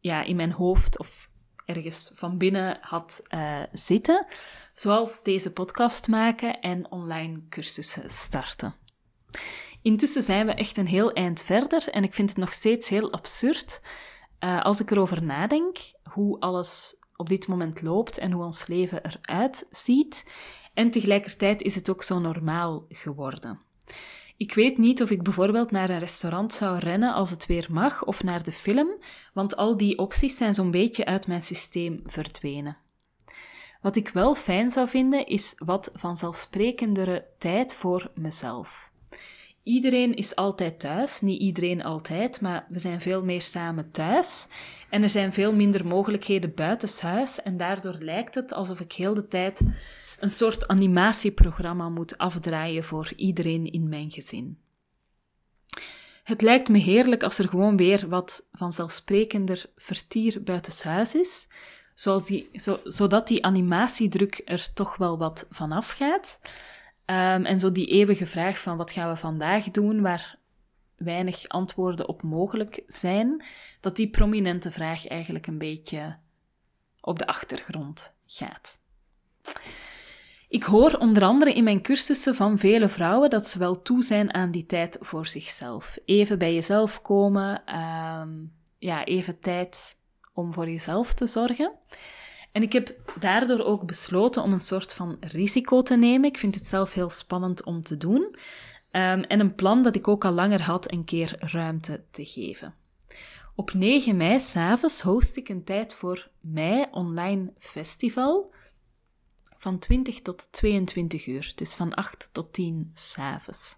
ja, 0.00 0.22
in 0.22 0.36
mijn 0.36 0.52
hoofd 0.52 0.98
of 0.98 1.30
ergens 1.64 2.10
van 2.14 2.38
binnen 2.38 2.78
had 2.80 3.22
uh, 3.34 3.62
zitten, 3.72 4.26
zoals 4.72 5.22
deze 5.22 5.52
podcast 5.52 6.08
maken 6.08 6.60
en 6.60 6.90
online 6.90 7.42
cursussen 7.48 8.10
starten. 8.10 8.74
Intussen 9.82 10.22
zijn 10.22 10.46
we 10.46 10.54
echt 10.54 10.76
een 10.76 10.86
heel 10.86 11.12
eind 11.12 11.42
verder 11.42 11.88
en 11.88 12.02
ik 12.02 12.14
vind 12.14 12.28
het 12.28 12.38
nog 12.38 12.52
steeds 12.52 12.88
heel 12.88 13.12
absurd 13.12 13.82
uh, 14.40 14.62
als 14.62 14.80
ik 14.80 14.90
erover 14.90 15.22
nadenk 15.22 15.78
hoe 16.02 16.40
alles 16.40 16.96
op 17.16 17.28
dit 17.28 17.46
moment 17.46 17.82
loopt 17.82 18.18
en 18.18 18.32
hoe 18.32 18.44
ons 18.44 18.66
leven 18.66 19.00
eruit 19.04 19.66
ziet. 19.70 20.24
En 20.74 20.90
tegelijkertijd 20.90 21.62
is 21.62 21.74
het 21.74 21.90
ook 21.90 22.02
zo 22.02 22.18
normaal 22.18 22.84
geworden. 22.88 23.60
Ik 24.38 24.54
weet 24.54 24.78
niet 24.78 25.02
of 25.02 25.10
ik 25.10 25.22
bijvoorbeeld 25.22 25.70
naar 25.70 25.90
een 25.90 25.98
restaurant 25.98 26.52
zou 26.52 26.78
rennen 26.78 27.14
als 27.14 27.30
het 27.30 27.46
weer 27.46 27.66
mag, 27.70 28.04
of 28.04 28.22
naar 28.22 28.42
de 28.42 28.52
film, 28.52 28.88
want 29.32 29.56
al 29.56 29.76
die 29.76 29.98
opties 29.98 30.36
zijn 30.36 30.54
zo'n 30.54 30.70
beetje 30.70 31.04
uit 31.04 31.26
mijn 31.26 31.42
systeem 31.42 32.02
verdwenen. 32.06 32.76
Wat 33.80 33.96
ik 33.96 34.08
wel 34.08 34.34
fijn 34.34 34.70
zou 34.70 34.88
vinden, 34.88 35.26
is 35.26 35.54
wat 35.56 35.90
vanzelfsprekendere 35.94 37.24
tijd 37.38 37.74
voor 37.74 38.10
mezelf. 38.14 38.90
Iedereen 39.62 40.14
is 40.14 40.36
altijd 40.36 40.80
thuis, 40.80 41.20
niet 41.20 41.40
iedereen 41.40 41.82
altijd, 41.82 42.40
maar 42.40 42.66
we 42.68 42.78
zijn 42.78 43.00
veel 43.00 43.24
meer 43.24 43.42
samen 43.42 43.90
thuis. 43.90 44.48
En 44.90 45.02
er 45.02 45.10
zijn 45.10 45.32
veel 45.32 45.54
minder 45.54 45.86
mogelijkheden 45.86 46.54
buitenshuis 46.54 47.42
en 47.42 47.56
daardoor 47.56 47.96
lijkt 47.98 48.34
het 48.34 48.52
alsof 48.52 48.80
ik 48.80 48.92
heel 48.92 49.14
de 49.14 49.28
tijd 49.28 49.60
een 50.18 50.28
soort 50.28 50.68
animatieprogramma 50.68 51.88
moet 51.88 52.18
afdraaien 52.18 52.84
voor 52.84 53.12
iedereen 53.16 53.72
in 53.72 53.88
mijn 53.88 54.10
gezin. 54.10 54.58
Het 56.22 56.42
lijkt 56.42 56.68
me 56.68 56.78
heerlijk 56.78 57.22
als 57.22 57.38
er 57.38 57.48
gewoon 57.48 57.76
weer 57.76 58.08
wat 58.08 58.48
vanzelfsprekender 58.52 59.70
vertier 59.76 60.42
buitenshuis 60.42 61.14
is, 61.14 61.48
zoals 61.94 62.26
die, 62.26 62.48
zo, 62.52 62.80
zodat 62.84 63.28
die 63.28 63.44
animatiedruk 63.44 64.42
er 64.44 64.72
toch 64.72 64.96
wel 64.96 65.18
wat 65.18 65.46
vanaf 65.50 65.90
gaat. 65.90 66.38
Um, 67.06 67.44
en 67.44 67.58
zo 67.58 67.72
die 67.72 67.86
eeuwige 67.86 68.26
vraag 68.26 68.58
van 68.58 68.76
wat 68.76 68.90
gaan 68.90 69.08
we 69.10 69.16
vandaag 69.16 69.64
doen, 69.64 70.00
waar 70.00 70.38
weinig 70.96 71.48
antwoorden 71.48 72.08
op 72.08 72.22
mogelijk 72.22 72.82
zijn, 72.86 73.44
dat 73.80 73.96
die 73.96 74.10
prominente 74.10 74.70
vraag 74.70 75.06
eigenlijk 75.06 75.46
een 75.46 75.58
beetje 75.58 76.16
op 77.00 77.18
de 77.18 77.26
achtergrond 77.26 78.14
gaat. 78.26 78.80
Ik 80.48 80.62
hoor 80.62 80.92
onder 80.98 81.22
andere 81.22 81.52
in 81.52 81.64
mijn 81.64 81.82
cursussen 81.82 82.34
van 82.34 82.58
vele 82.58 82.88
vrouwen 82.88 83.30
dat 83.30 83.46
ze 83.46 83.58
wel 83.58 83.82
toe 83.82 84.02
zijn 84.02 84.34
aan 84.34 84.50
die 84.50 84.66
tijd 84.66 84.96
voor 85.00 85.26
zichzelf. 85.26 85.98
Even 86.04 86.38
bij 86.38 86.54
jezelf 86.54 87.02
komen, 87.02 87.64
ehm, 87.64 88.28
ja, 88.78 89.04
even 89.04 89.40
tijd 89.40 89.96
om 90.32 90.52
voor 90.52 90.68
jezelf 90.68 91.14
te 91.14 91.26
zorgen. 91.26 91.72
En 92.52 92.62
ik 92.62 92.72
heb 92.72 92.96
daardoor 93.20 93.64
ook 93.64 93.86
besloten 93.86 94.42
om 94.42 94.52
een 94.52 94.58
soort 94.58 94.94
van 94.94 95.16
risico 95.20 95.82
te 95.82 95.96
nemen. 95.96 96.28
Ik 96.28 96.38
vind 96.38 96.54
het 96.54 96.66
zelf 96.66 96.92
heel 96.92 97.10
spannend 97.10 97.64
om 97.64 97.82
te 97.82 97.96
doen. 97.96 98.36
Ehm, 98.90 99.20
en 99.20 99.40
een 99.40 99.54
plan 99.54 99.82
dat 99.82 99.94
ik 99.94 100.08
ook 100.08 100.24
al 100.24 100.32
langer 100.32 100.62
had, 100.62 100.92
een 100.92 101.04
keer 101.04 101.36
ruimte 101.38 102.04
te 102.10 102.24
geven. 102.24 102.74
Op 103.54 103.72
9 103.72 104.16
mei 104.16 104.40
s'avonds 104.40 105.00
host 105.00 105.36
ik 105.36 105.48
een 105.48 105.64
tijd 105.64 105.94
voor 105.94 106.28
mij 106.40 106.88
online 106.90 107.52
festival 107.58 108.52
van 109.68 109.78
20 109.78 110.20
tot 110.20 110.52
22 110.52 111.26
uur, 111.26 111.52
dus 111.54 111.74
van 111.74 111.94
8 111.94 112.28
tot 112.32 112.52
10 112.52 112.90
s'avonds. 112.94 113.76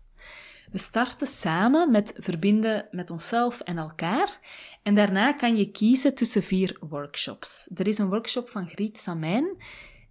We 0.70 0.78
starten 0.78 1.26
samen 1.26 1.90
met 1.90 2.12
verbinden 2.16 2.88
met 2.90 3.10
onszelf 3.10 3.60
en 3.60 3.78
elkaar. 3.78 4.40
En 4.82 4.94
daarna 4.94 5.32
kan 5.32 5.56
je 5.56 5.70
kiezen 5.70 6.14
tussen 6.14 6.42
vier 6.42 6.76
workshops. 6.80 7.70
Er 7.74 7.88
is 7.88 7.98
een 7.98 8.08
workshop 8.08 8.48
van 8.48 8.68
Griet 8.68 8.98
Samijn. 8.98 9.56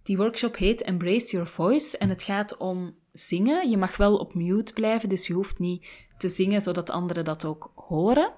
Die 0.02 0.16
workshop 0.16 0.56
heet 0.56 0.82
Embrace 0.82 1.30
Your 1.30 1.48
Voice 1.48 1.98
en 1.98 2.08
het 2.08 2.22
gaat 2.22 2.56
om 2.56 2.94
zingen. 3.12 3.70
Je 3.70 3.76
mag 3.76 3.96
wel 3.96 4.16
op 4.16 4.34
mute 4.34 4.72
blijven, 4.72 5.08
dus 5.08 5.26
je 5.26 5.32
hoeft 5.32 5.58
niet 5.58 5.86
te 6.18 6.28
zingen 6.28 6.60
zodat 6.60 6.90
anderen 6.90 7.24
dat 7.24 7.44
ook 7.44 7.72
horen. 7.74 8.32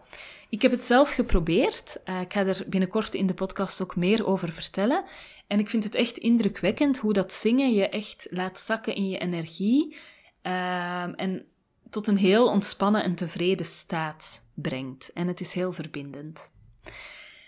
Ik 0.48 0.62
heb 0.62 0.70
het 0.70 0.82
zelf 0.82 1.10
geprobeerd. 1.10 2.00
Uh, 2.04 2.20
ik 2.20 2.32
ga 2.32 2.46
er 2.46 2.64
binnenkort 2.66 3.14
in 3.14 3.26
de 3.26 3.34
podcast 3.34 3.82
ook 3.82 3.96
meer 3.96 4.26
over 4.26 4.52
vertellen. 4.52 5.04
En 5.46 5.58
ik 5.58 5.70
vind 5.70 5.84
het 5.84 5.94
echt 5.94 6.18
indrukwekkend 6.18 6.98
hoe 6.98 7.12
dat 7.12 7.32
zingen 7.32 7.72
je 7.72 7.88
echt 7.88 8.26
laat 8.30 8.58
zakken 8.58 8.94
in 8.94 9.08
je 9.08 9.18
energie. 9.18 9.96
Uh, 10.42 11.20
en 11.20 11.46
tot 11.90 12.06
een 12.06 12.16
heel 12.16 12.46
ontspannen 12.46 13.02
en 13.02 13.14
tevreden 13.14 13.66
staat 13.66 14.44
brengt. 14.54 15.12
En 15.12 15.26
het 15.26 15.40
is 15.40 15.54
heel 15.54 15.72
verbindend. 15.72 16.52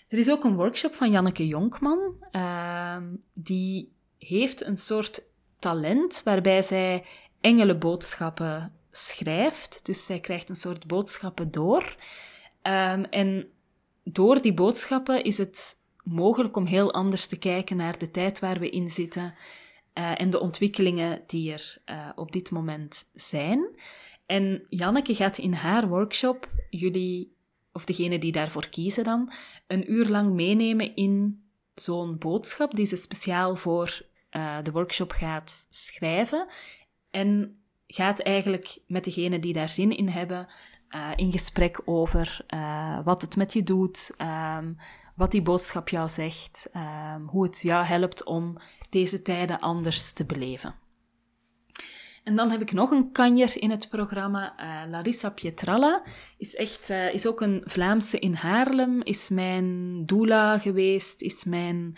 Er 0.08 0.18
is 0.18 0.30
ook 0.30 0.44
een 0.44 0.56
workshop 0.56 0.94
van 0.94 1.10
Janneke 1.10 1.46
Jonkman. 1.46 2.14
Uh, 2.32 2.96
die 3.34 3.92
heeft 4.18 4.64
een 4.64 4.76
soort 4.76 5.22
talent 5.64 6.22
waarbij 6.24 6.62
zij 6.62 7.05
engelenboodschappen 7.40 8.72
schrijft. 8.90 9.87
Dus 9.87 10.07
zij 10.07 10.20
krijgt 10.20 10.48
een 10.48 10.57
soort 10.57 10.87
boodschappen 10.87 11.50
door. 11.50 11.96
Um, 12.62 13.05
en 13.05 13.48
door 14.03 14.42
die 14.42 14.55
boodschappen 14.55 15.24
is 15.24 15.38
het 15.38 15.74
mogelijk 16.03 16.57
om 16.57 16.66
heel 16.66 16.92
anders 16.92 17.27
te 17.27 17.38
kijken 17.38 17.77
naar 17.77 17.98
de 17.98 18.11
tijd 18.11 18.38
waar 18.38 18.59
we 18.59 18.70
in 18.70 18.90
zitten 18.90 19.35
uh, 19.94 20.20
en 20.20 20.31
de 20.31 20.40
ontwikkelingen 20.40 21.22
die 21.27 21.53
er 21.53 21.79
uh, 21.87 22.09
op 22.14 22.33
dit 22.33 22.50
moment 22.50 23.11
zijn. 23.14 23.79
En 24.27 24.66
Janneke 24.68 25.14
gaat 25.14 25.38
in 25.38 25.53
haar 25.53 25.88
workshop 25.88 26.48
jullie, 26.70 27.37
of 27.72 27.85
degene 27.85 28.18
die 28.18 28.33
daarvoor 28.33 28.68
kiezen 28.68 29.05
dan, 29.05 29.33
een 29.66 29.92
uur 29.92 30.09
lang 30.09 30.33
meenemen 30.33 30.94
in 30.94 31.42
zo'n 31.74 32.18
boodschap 32.18 32.74
die 32.74 32.87
ze 32.87 32.96
speciaal 32.96 33.57
voor 33.57 34.12
uh, 34.36 34.56
de 34.62 34.72
workshop 34.72 35.12
gaat 35.12 35.66
schrijven. 35.70 36.46
En 37.10 37.58
gaat 37.86 38.20
eigenlijk 38.20 38.78
met 38.86 39.04
degene 39.04 39.38
die 39.38 39.52
daar 39.52 39.68
zin 39.68 39.96
in 39.96 40.08
hebben 40.08 40.48
uh, 40.94 41.10
in 41.14 41.32
gesprek 41.32 41.80
over 41.84 42.44
uh, 42.54 42.98
wat 43.04 43.22
het 43.22 43.36
met 43.36 43.52
je 43.52 43.62
doet, 43.62 44.10
um, 44.58 44.76
wat 45.16 45.30
die 45.30 45.42
boodschap 45.42 45.88
jou 45.88 46.08
zegt, 46.08 46.68
um, 47.16 47.26
hoe 47.26 47.44
het 47.44 47.60
jou 47.62 47.84
helpt 47.84 48.24
om 48.24 48.56
deze 48.90 49.22
tijden 49.22 49.60
anders 49.60 50.12
te 50.12 50.24
beleven. 50.24 50.74
En 52.24 52.36
dan 52.36 52.50
heb 52.50 52.60
ik 52.60 52.72
nog 52.72 52.90
een 52.90 53.12
kanjer 53.12 53.62
in 53.62 53.70
het 53.70 53.88
programma. 53.88 54.54
Larissa 54.88 55.30
Pietralla 55.30 56.02
is, 56.38 56.54
echt, 56.54 56.90
is 56.90 57.26
ook 57.26 57.40
een 57.40 57.62
Vlaamse 57.64 58.18
in 58.18 58.34
Haarlem, 58.34 59.02
is 59.02 59.28
mijn 59.28 60.02
doula 60.06 60.58
geweest, 60.58 61.22
is 61.22 61.44
mijn 61.44 61.96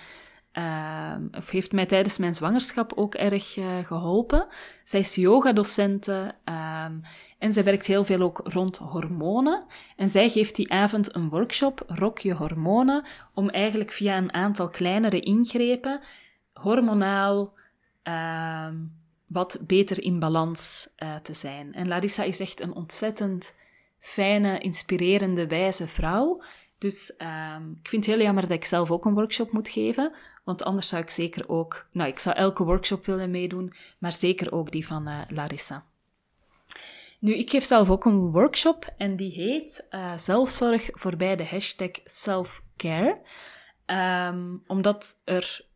uh, 0.59 1.15
of 1.33 1.51
heeft 1.51 1.73
mij 1.73 1.87
tijdens 1.87 2.19
mijn 2.19 2.35
zwangerschap 2.35 2.93
ook 2.95 3.15
erg 3.15 3.57
uh, 3.57 3.79
geholpen. 3.79 4.47
Zij 4.85 5.01
is 5.01 5.15
yogadocente 5.15 6.35
um, 6.45 7.03
en 7.39 7.53
zij 7.53 7.65
werkt 7.65 7.87
heel 7.87 8.05
veel 8.05 8.21
ook 8.21 8.41
rond 8.45 8.77
hormonen. 8.77 9.65
En 9.97 10.09
zij 10.09 10.29
geeft 10.29 10.57
die 10.57 10.73
avond 10.73 11.15
een 11.15 11.29
workshop, 11.29 11.85
Rock 11.87 12.19
je 12.19 12.35
hormonen, 12.35 13.05
om 13.35 13.49
eigenlijk 13.49 13.93
via 13.93 14.17
een 14.17 14.33
aantal 14.33 14.69
kleinere 14.69 15.21
ingrepen 15.21 16.01
hormonaal 16.53 17.53
uh, 18.05 18.69
wat 19.27 19.59
beter 19.67 20.03
in 20.03 20.19
balans 20.19 20.89
uh, 20.99 21.15
te 21.15 21.35
zijn. 21.35 21.75
En 21.75 21.89
Larissa 21.89 22.23
is 22.23 22.41
echt 22.41 22.61
een 22.61 22.75
ontzettend 22.75 23.55
fijne, 23.99 24.59
inspirerende, 24.59 25.47
wijze 25.47 25.89
vrouw. 25.89 26.43
Dus 26.79 27.11
ik 27.81 27.89
vind 27.89 28.07
het 28.07 28.15
heel 28.15 28.25
jammer 28.25 28.43
dat 28.43 28.51
ik 28.51 28.65
zelf 28.65 28.91
ook 28.91 29.05
een 29.05 29.15
workshop 29.15 29.53
moet 29.53 29.69
geven, 29.69 30.13
want 30.47 30.65
anders 30.65 30.89
zou 30.89 31.03
ik 31.03 31.11
zeker 31.11 31.49
ook, 31.49 31.87
nou, 31.93 32.09
ik 32.09 32.19
zou 32.19 32.37
elke 32.37 32.65
workshop 32.65 33.07
willen 33.07 33.31
meedoen, 33.31 33.73
maar 33.99 34.13
zeker 34.13 34.53
ook 34.53 34.71
die 34.71 34.87
van 34.87 35.09
uh, 35.09 35.21
Larissa. 35.29 35.85
Nu, 37.21 37.35
ik 37.35 37.51
geef 37.51 37.65
zelf 37.65 37.91
ook 37.91 38.05
een 38.05 38.31
workshop 38.31 38.95
en 38.97 39.17
die 39.17 39.31
heet 39.31 39.87
uh, 39.91 40.17
Zelfzorg 40.17 40.89
voorbij 40.93 41.37
de 41.37 41.47
hashtag 41.47 41.91
selfcare. 42.05 43.21
Um, 43.87 44.63
omdat 44.67 45.21
er 45.25 45.67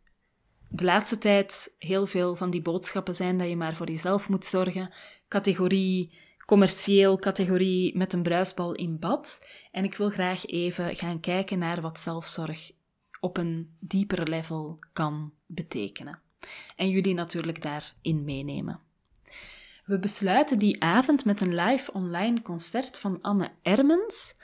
de 0.69 0.85
laatste 0.85 1.19
tijd 1.19 1.75
heel 1.79 2.07
veel 2.07 2.37
van 2.37 2.51
die 2.51 2.63
boodschappen 2.63 3.15
zijn 3.15 3.39
dat 3.39 3.49
je 3.49 3.57
maar 3.57 3.75
voor 3.75 3.89
jezelf 3.89 4.29
moet 4.29 4.45
zorgen. 4.45 4.91
Categorie 5.29 6.19
commercieel 6.47 7.19
categorie 7.19 7.97
met 7.97 8.13
een 8.13 8.23
bruisbal 8.23 8.75
in 8.75 8.99
bad. 8.99 9.49
En 9.73 9.85
ik 9.85 9.95
wil 9.95 10.11
graag 10.11 10.47
even 10.47 10.97
gaan 10.97 11.21
kijken 11.21 11.59
naar 11.59 11.81
wat 11.81 11.99
zelfzorg 11.99 12.71
op 13.21 13.37
een 13.37 13.77
dieper 13.79 14.29
level 14.29 14.79
kan 14.93 15.33
betekenen. 15.47 16.19
En 16.77 16.89
jullie 16.89 17.15
natuurlijk 17.15 17.63
daarin 17.63 18.25
meenemen. 18.25 18.81
We 19.85 19.99
besluiten 19.99 20.59
die 20.59 20.83
avond 20.83 21.25
met 21.25 21.41
een 21.41 21.55
live 21.55 21.93
online 21.93 22.43
concert 22.43 22.99
van 22.99 23.19
Anne 23.23 23.51
Ermens. 23.63 24.35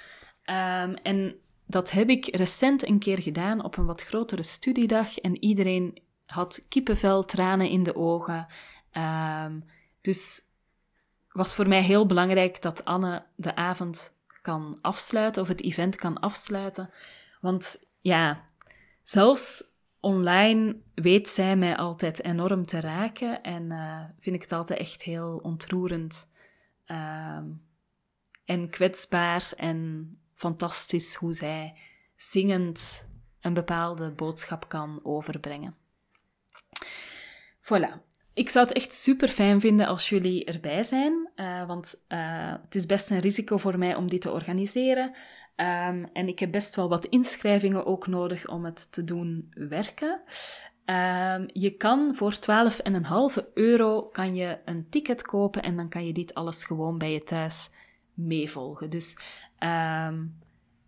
Um, 0.44 0.94
en 0.94 1.34
dat 1.66 1.90
heb 1.90 2.08
ik 2.08 2.36
recent 2.36 2.86
een 2.86 2.98
keer 2.98 3.22
gedaan 3.22 3.64
op 3.64 3.76
een 3.76 3.86
wat 3.86 4.02
grotere 4.02 4.42
studiedag. 4.42 5.18
En 5.18 5.44
iedereen 5.44 6.02
had 6.26 6.64
kippenvel, 6.68 7.24
tranen 7.24 7.68
in 7.68 7.82
de 7.82 7.96
ogen. 7.96 8.46
Um, 8.92 9.64
dus 10.00 10.40
was 11.28 11.54
voor 11.54 11.68
mij 11.68 11.82
heel 11.82 12.06
belangrijk 12.06 12.62
dat 12.62 12.84
Anne 12.84 13.24
de 13.36 13.56
avond 13.56 14.14
kan 14.42 14.78
afsluiten 14.82 15.42
of 15.42 15.48
het 15.48 15.62
event 15.62 15.96
kan 15.96 16.20
afsluiten. 16.20 16.90
Want 17.40 17.84
ja, 18.00 18.44
zelfs 19.08 19.64
online 20.00 20.76
weet 20.94 21.28
zij 21.28 21.56
mij 21.56 21.76
altijd 21.76 22.24
enorm 22.24 22.66
te 22.66 22.80
raken 22.80 23.42
en 23.42 23.70
uh, 23.70 24.04
vind 24.20 24.36
ik 24.36 24.42
het 24.42 24.52
altijd 24.52 24.78
echt 24.78 25.02
heel 25.02 25.40
ontroerend 25.42 26.30
uh, 26.86 27.40
en 28.44 28.70
kwetsbaar 28.70 29.52
en 29.56 30.10
fantastisch 30.34 31.14
hoe 31.14 31.32
zij 31.32 31.78
zingend 32.16 33.08
een 33.40 33.54
bepaalde 33.54 34.10
boodschap 34.10 34.68
kan 34.68 35.00
overbrengen. 35.02 35.76
Voilà, 37.60 38.00
ik 38.34 38.50
zou 38.50 38.66
het 38.66 38.76
echt 38.76 38.94
super 38.94 39.28
fijn 39.28 39.60
vinden 39.60 39.86
als 39.86 40.08
jullie 40.08 40.44
erbij 40.44 40.82
zijn, 40.82 41.30
uh, 41.36 41.66
want 41.66 42.04
uh, 42.08 42.54
het 42.62 42.74
is 42.74 42.86
best 42.86 43.10
een 43.10 43.20
risico 43.20 43.56
voor 43.56 43.78
mij 43.78 43.94
om 43.94 44.08
dit 44.08 44.20
te 44.20 44.30
organiseren. 44.30 45.14
Um, 45.56 46.08
en 46.12 46.28
ik 46.28 46.38
heb 46.38 46.52
best 46.52 46.74
wel 46.74 46.88
wat 46.88 47.04
inschrijvingen 47.04 47.86
ook 47.86 48.06
nodig 48.06 48.48
om 48.48 48.64
het 48.64 48.92
te 48.92 49.04
doen 49.04 49.52
werken. 49.54 50.20
Um, 50.84 51.48
je 51.52 51.74
kan 51.76 52.14
voor 52.14 52.34
12,5 53.38 53.52
euro 53.54 54.02
kan 54.02 54.34
je 54.34 54.58
een 54.64 54.88
ticket 54.88 55.22
kopen 55.22 55.62
en 55.62 55.76
dan 55.76 55.88
kan 55.88 56.06
je 56.06 56.12
dit 56.12 56.34
alles 56.34 56.64
gewoon 56.64 56.98
bij 56.98 57.12
je 57.12 57.22
thuis 57.22 57.70
meevolgen. 58.14 58.90
Dus 58.90 59.18
um, 59.58 60.38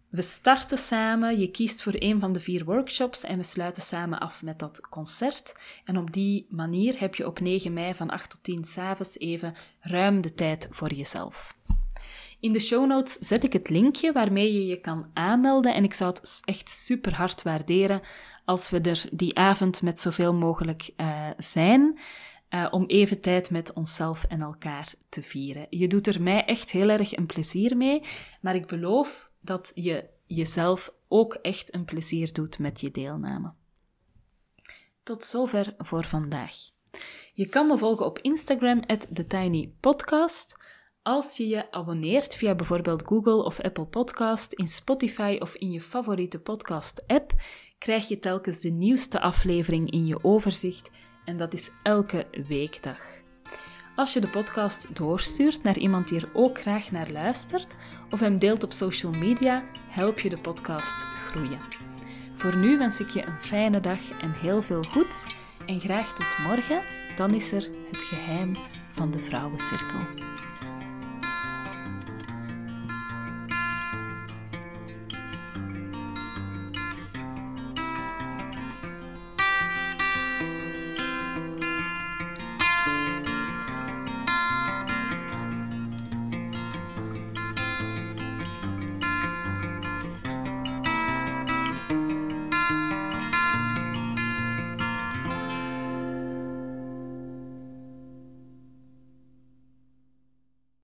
we 0.08 0.22
starten 0.22 0.78
samen, 0.78 1.40
je 1.40 1.50
kiest 1.50 1.82
voor 1.82 1.94
een 1.96 2.20
van 2.20 2.32
de 2.32 2.40
vier 2.40 2.64
workshops 2.64 3.24
en 3.24 3.36
we 3.36 3.42
sluiten 3.42 3.82
samen 3.82 4.18
af 4.20 4.42
met 4.42 4.58
dat 4.58 4.80
concert. 4.80 5.60
En 5.84 5.96
op 5.98 6.12
die 6.12 6.46
manier 6.50 6.98
heb 6.98 7.14
je 7.14 7.26
op 7.26 7.40
9 7.40 7.72
mei 7.72 7.94
van 7.94 8.10
8 8.10 8.30
tot 8.30 8.42
10 8.42 8.64
s'avonds 8.64 9.18
even 9.18 9.54
ruim 9.80 10.22
de 10.22 10.34
tijd 10.34 10.68
voor 10.70 10.92
jezelf. 10.92 11.56
In 12.40 12.52
de 12.52 12.60
show 12.60 12.86
notes 12.86 13.12
zet 13.12 13.44
ik 13.44 13.52
het 13.52 13.68
linkje 13.68 14.12
waarmee 14.12 14.52
je 14.52 14.66
je 14.66 14.80
kan 14.80 15.10
aanmelden 15.14 15.74
en 15.74 15.84
ik 15.84 15.94
zou 15.94 16.10
het 16.10 16.42
echt 16.44 16.70
super 16.70 17.14
hard 17.14 17.42
waarderen 17.42 18.00
als 18.44 18.70
we 18.70 18.80
er 18.80 19.04
die 19.12 19.36
avond 19.36 19.82
met 19.82 20.00
zoveel 20.00 20.34
mogelijk 20.34 20.90
uh, 20.96 21.26
zijn. 21.38 21.98
Uh, 22.50 22.66
om 22.70 22.84
even 22.86 23.20
tijd 23.20 23.50
met 23.50 23.72
onszelf 23.72 24.24
en 24.24 24.40
elkaar 24.40 24.94
te 25.08 25.22
vieren. 25.22 25.66
Je 25.70 25.86
doet 25.86 26.06
er 26.06 26.22
mij 26.22 26.44
echt 26.44 26.70
heel 26.70 26.88
erg 26.88 27.16
een 27.16 27.26
plezier 27.26 27.76
mee, 27.76 28.02
maar 28.40 28.54
ik 28.54 28.66
beloof 28.66 29.30
dat 29.40 29.72
je 29.74 30.08
jezelf 30.26 30.92
ook 31.08 31.34
echt 31.34 31.74
een 31.74 31.84
plezier 31.84 32.32
doet 32.32 32.58
met 32.58 32.80
je 32.80 32.90
deelname. 32.90 33.52
Tot 35.02 35.24
zover 35.24 35.74
voor 35.78 36.04
vandaag. 36.04 36.56
Je 37.32 37.46
kan 37.46 37.66
me 37.66 37.78
volgen 37.78 38.06
op 38.06 38.18
Instagram, 38.18 38.86
TheTinyPodcast. 38.86 40.56
Als 41.08 41.36
je 41.36 41.48
je 41.48 41.72
abonneert 41.72 42.36
via 42.36 42.54
bijvoorbeeld 42.54 43.02
Google 43.06 43.44
of 43.44 43.60
Apple 43.60 43.86
Podcast, 43.86 44.52
in 44.52 44.68
Spotify 44.68 45.36
of 45.40 45.54
in 45.54 45.70
je 45.70 45.80
favoriete 45.80 46.38
podcast-app, 46.38 47.32
krijg 47.78 48.08
je 48.08 48.18
telkens 48.18 48.60
de 48.60 48.68
nieuwste 48.68 49.20
aflevering 49.20 49.90
in 49.90 50.06
je 50.06 50.24
overzicht 50.24 50.90
en 51.24 51.36
dat 51.36 51.52
is 51.52 51.70
elke 51.82 52.26
weekdag. 52.48 53.00
Als 53.96 54.12
je 54.12 54.20
de 54.20 54.28
podcast 54.28 54.96
doorstuurt 54.96 55.62
naar 55.62 55.78
iemand 55.78 56.08
die 56.08 56.20
er 56.20 56.30
ook 56.32 56.60
graag 56.60 56.90
naar 56.90 57.10
luistert 57.10 57.76
of 58.10 58.20
hem 58.20 58.38
deelt 58.38 58.64
op 58.64 58.72
social 58.72 59.12
media, 59.12 59.64
help 59.88 60.18
je 60.20 60.28
de 60.28 60.38
podcast 60.42 61.04
groeien. 61.26 61.60
Voor 62.34 62.56
nu 62.56 62.78
wens 62.78 63.00
ik 63.00 63.08
je 63.08 63.26
een 63.26 63.40
fijne 63.40 63.80
dag 63.80 64.20
en 64.20 64.32
heel 64.32 64.62
veel 64.62 64.82
goeds 64.82 65.26
en 65.66 65.80
graag 65.80 66.14
tot 66.14 66.46
morgen, 66.46 66.82
dan 67.16 67.34
is 67.34 67.52
er 67.52 67.70
het 67.90 67.98
geheim 67.98 68.52
van 68.92 69.10
de 69.10 69.18
vrouwencirkel. 69.18 70.36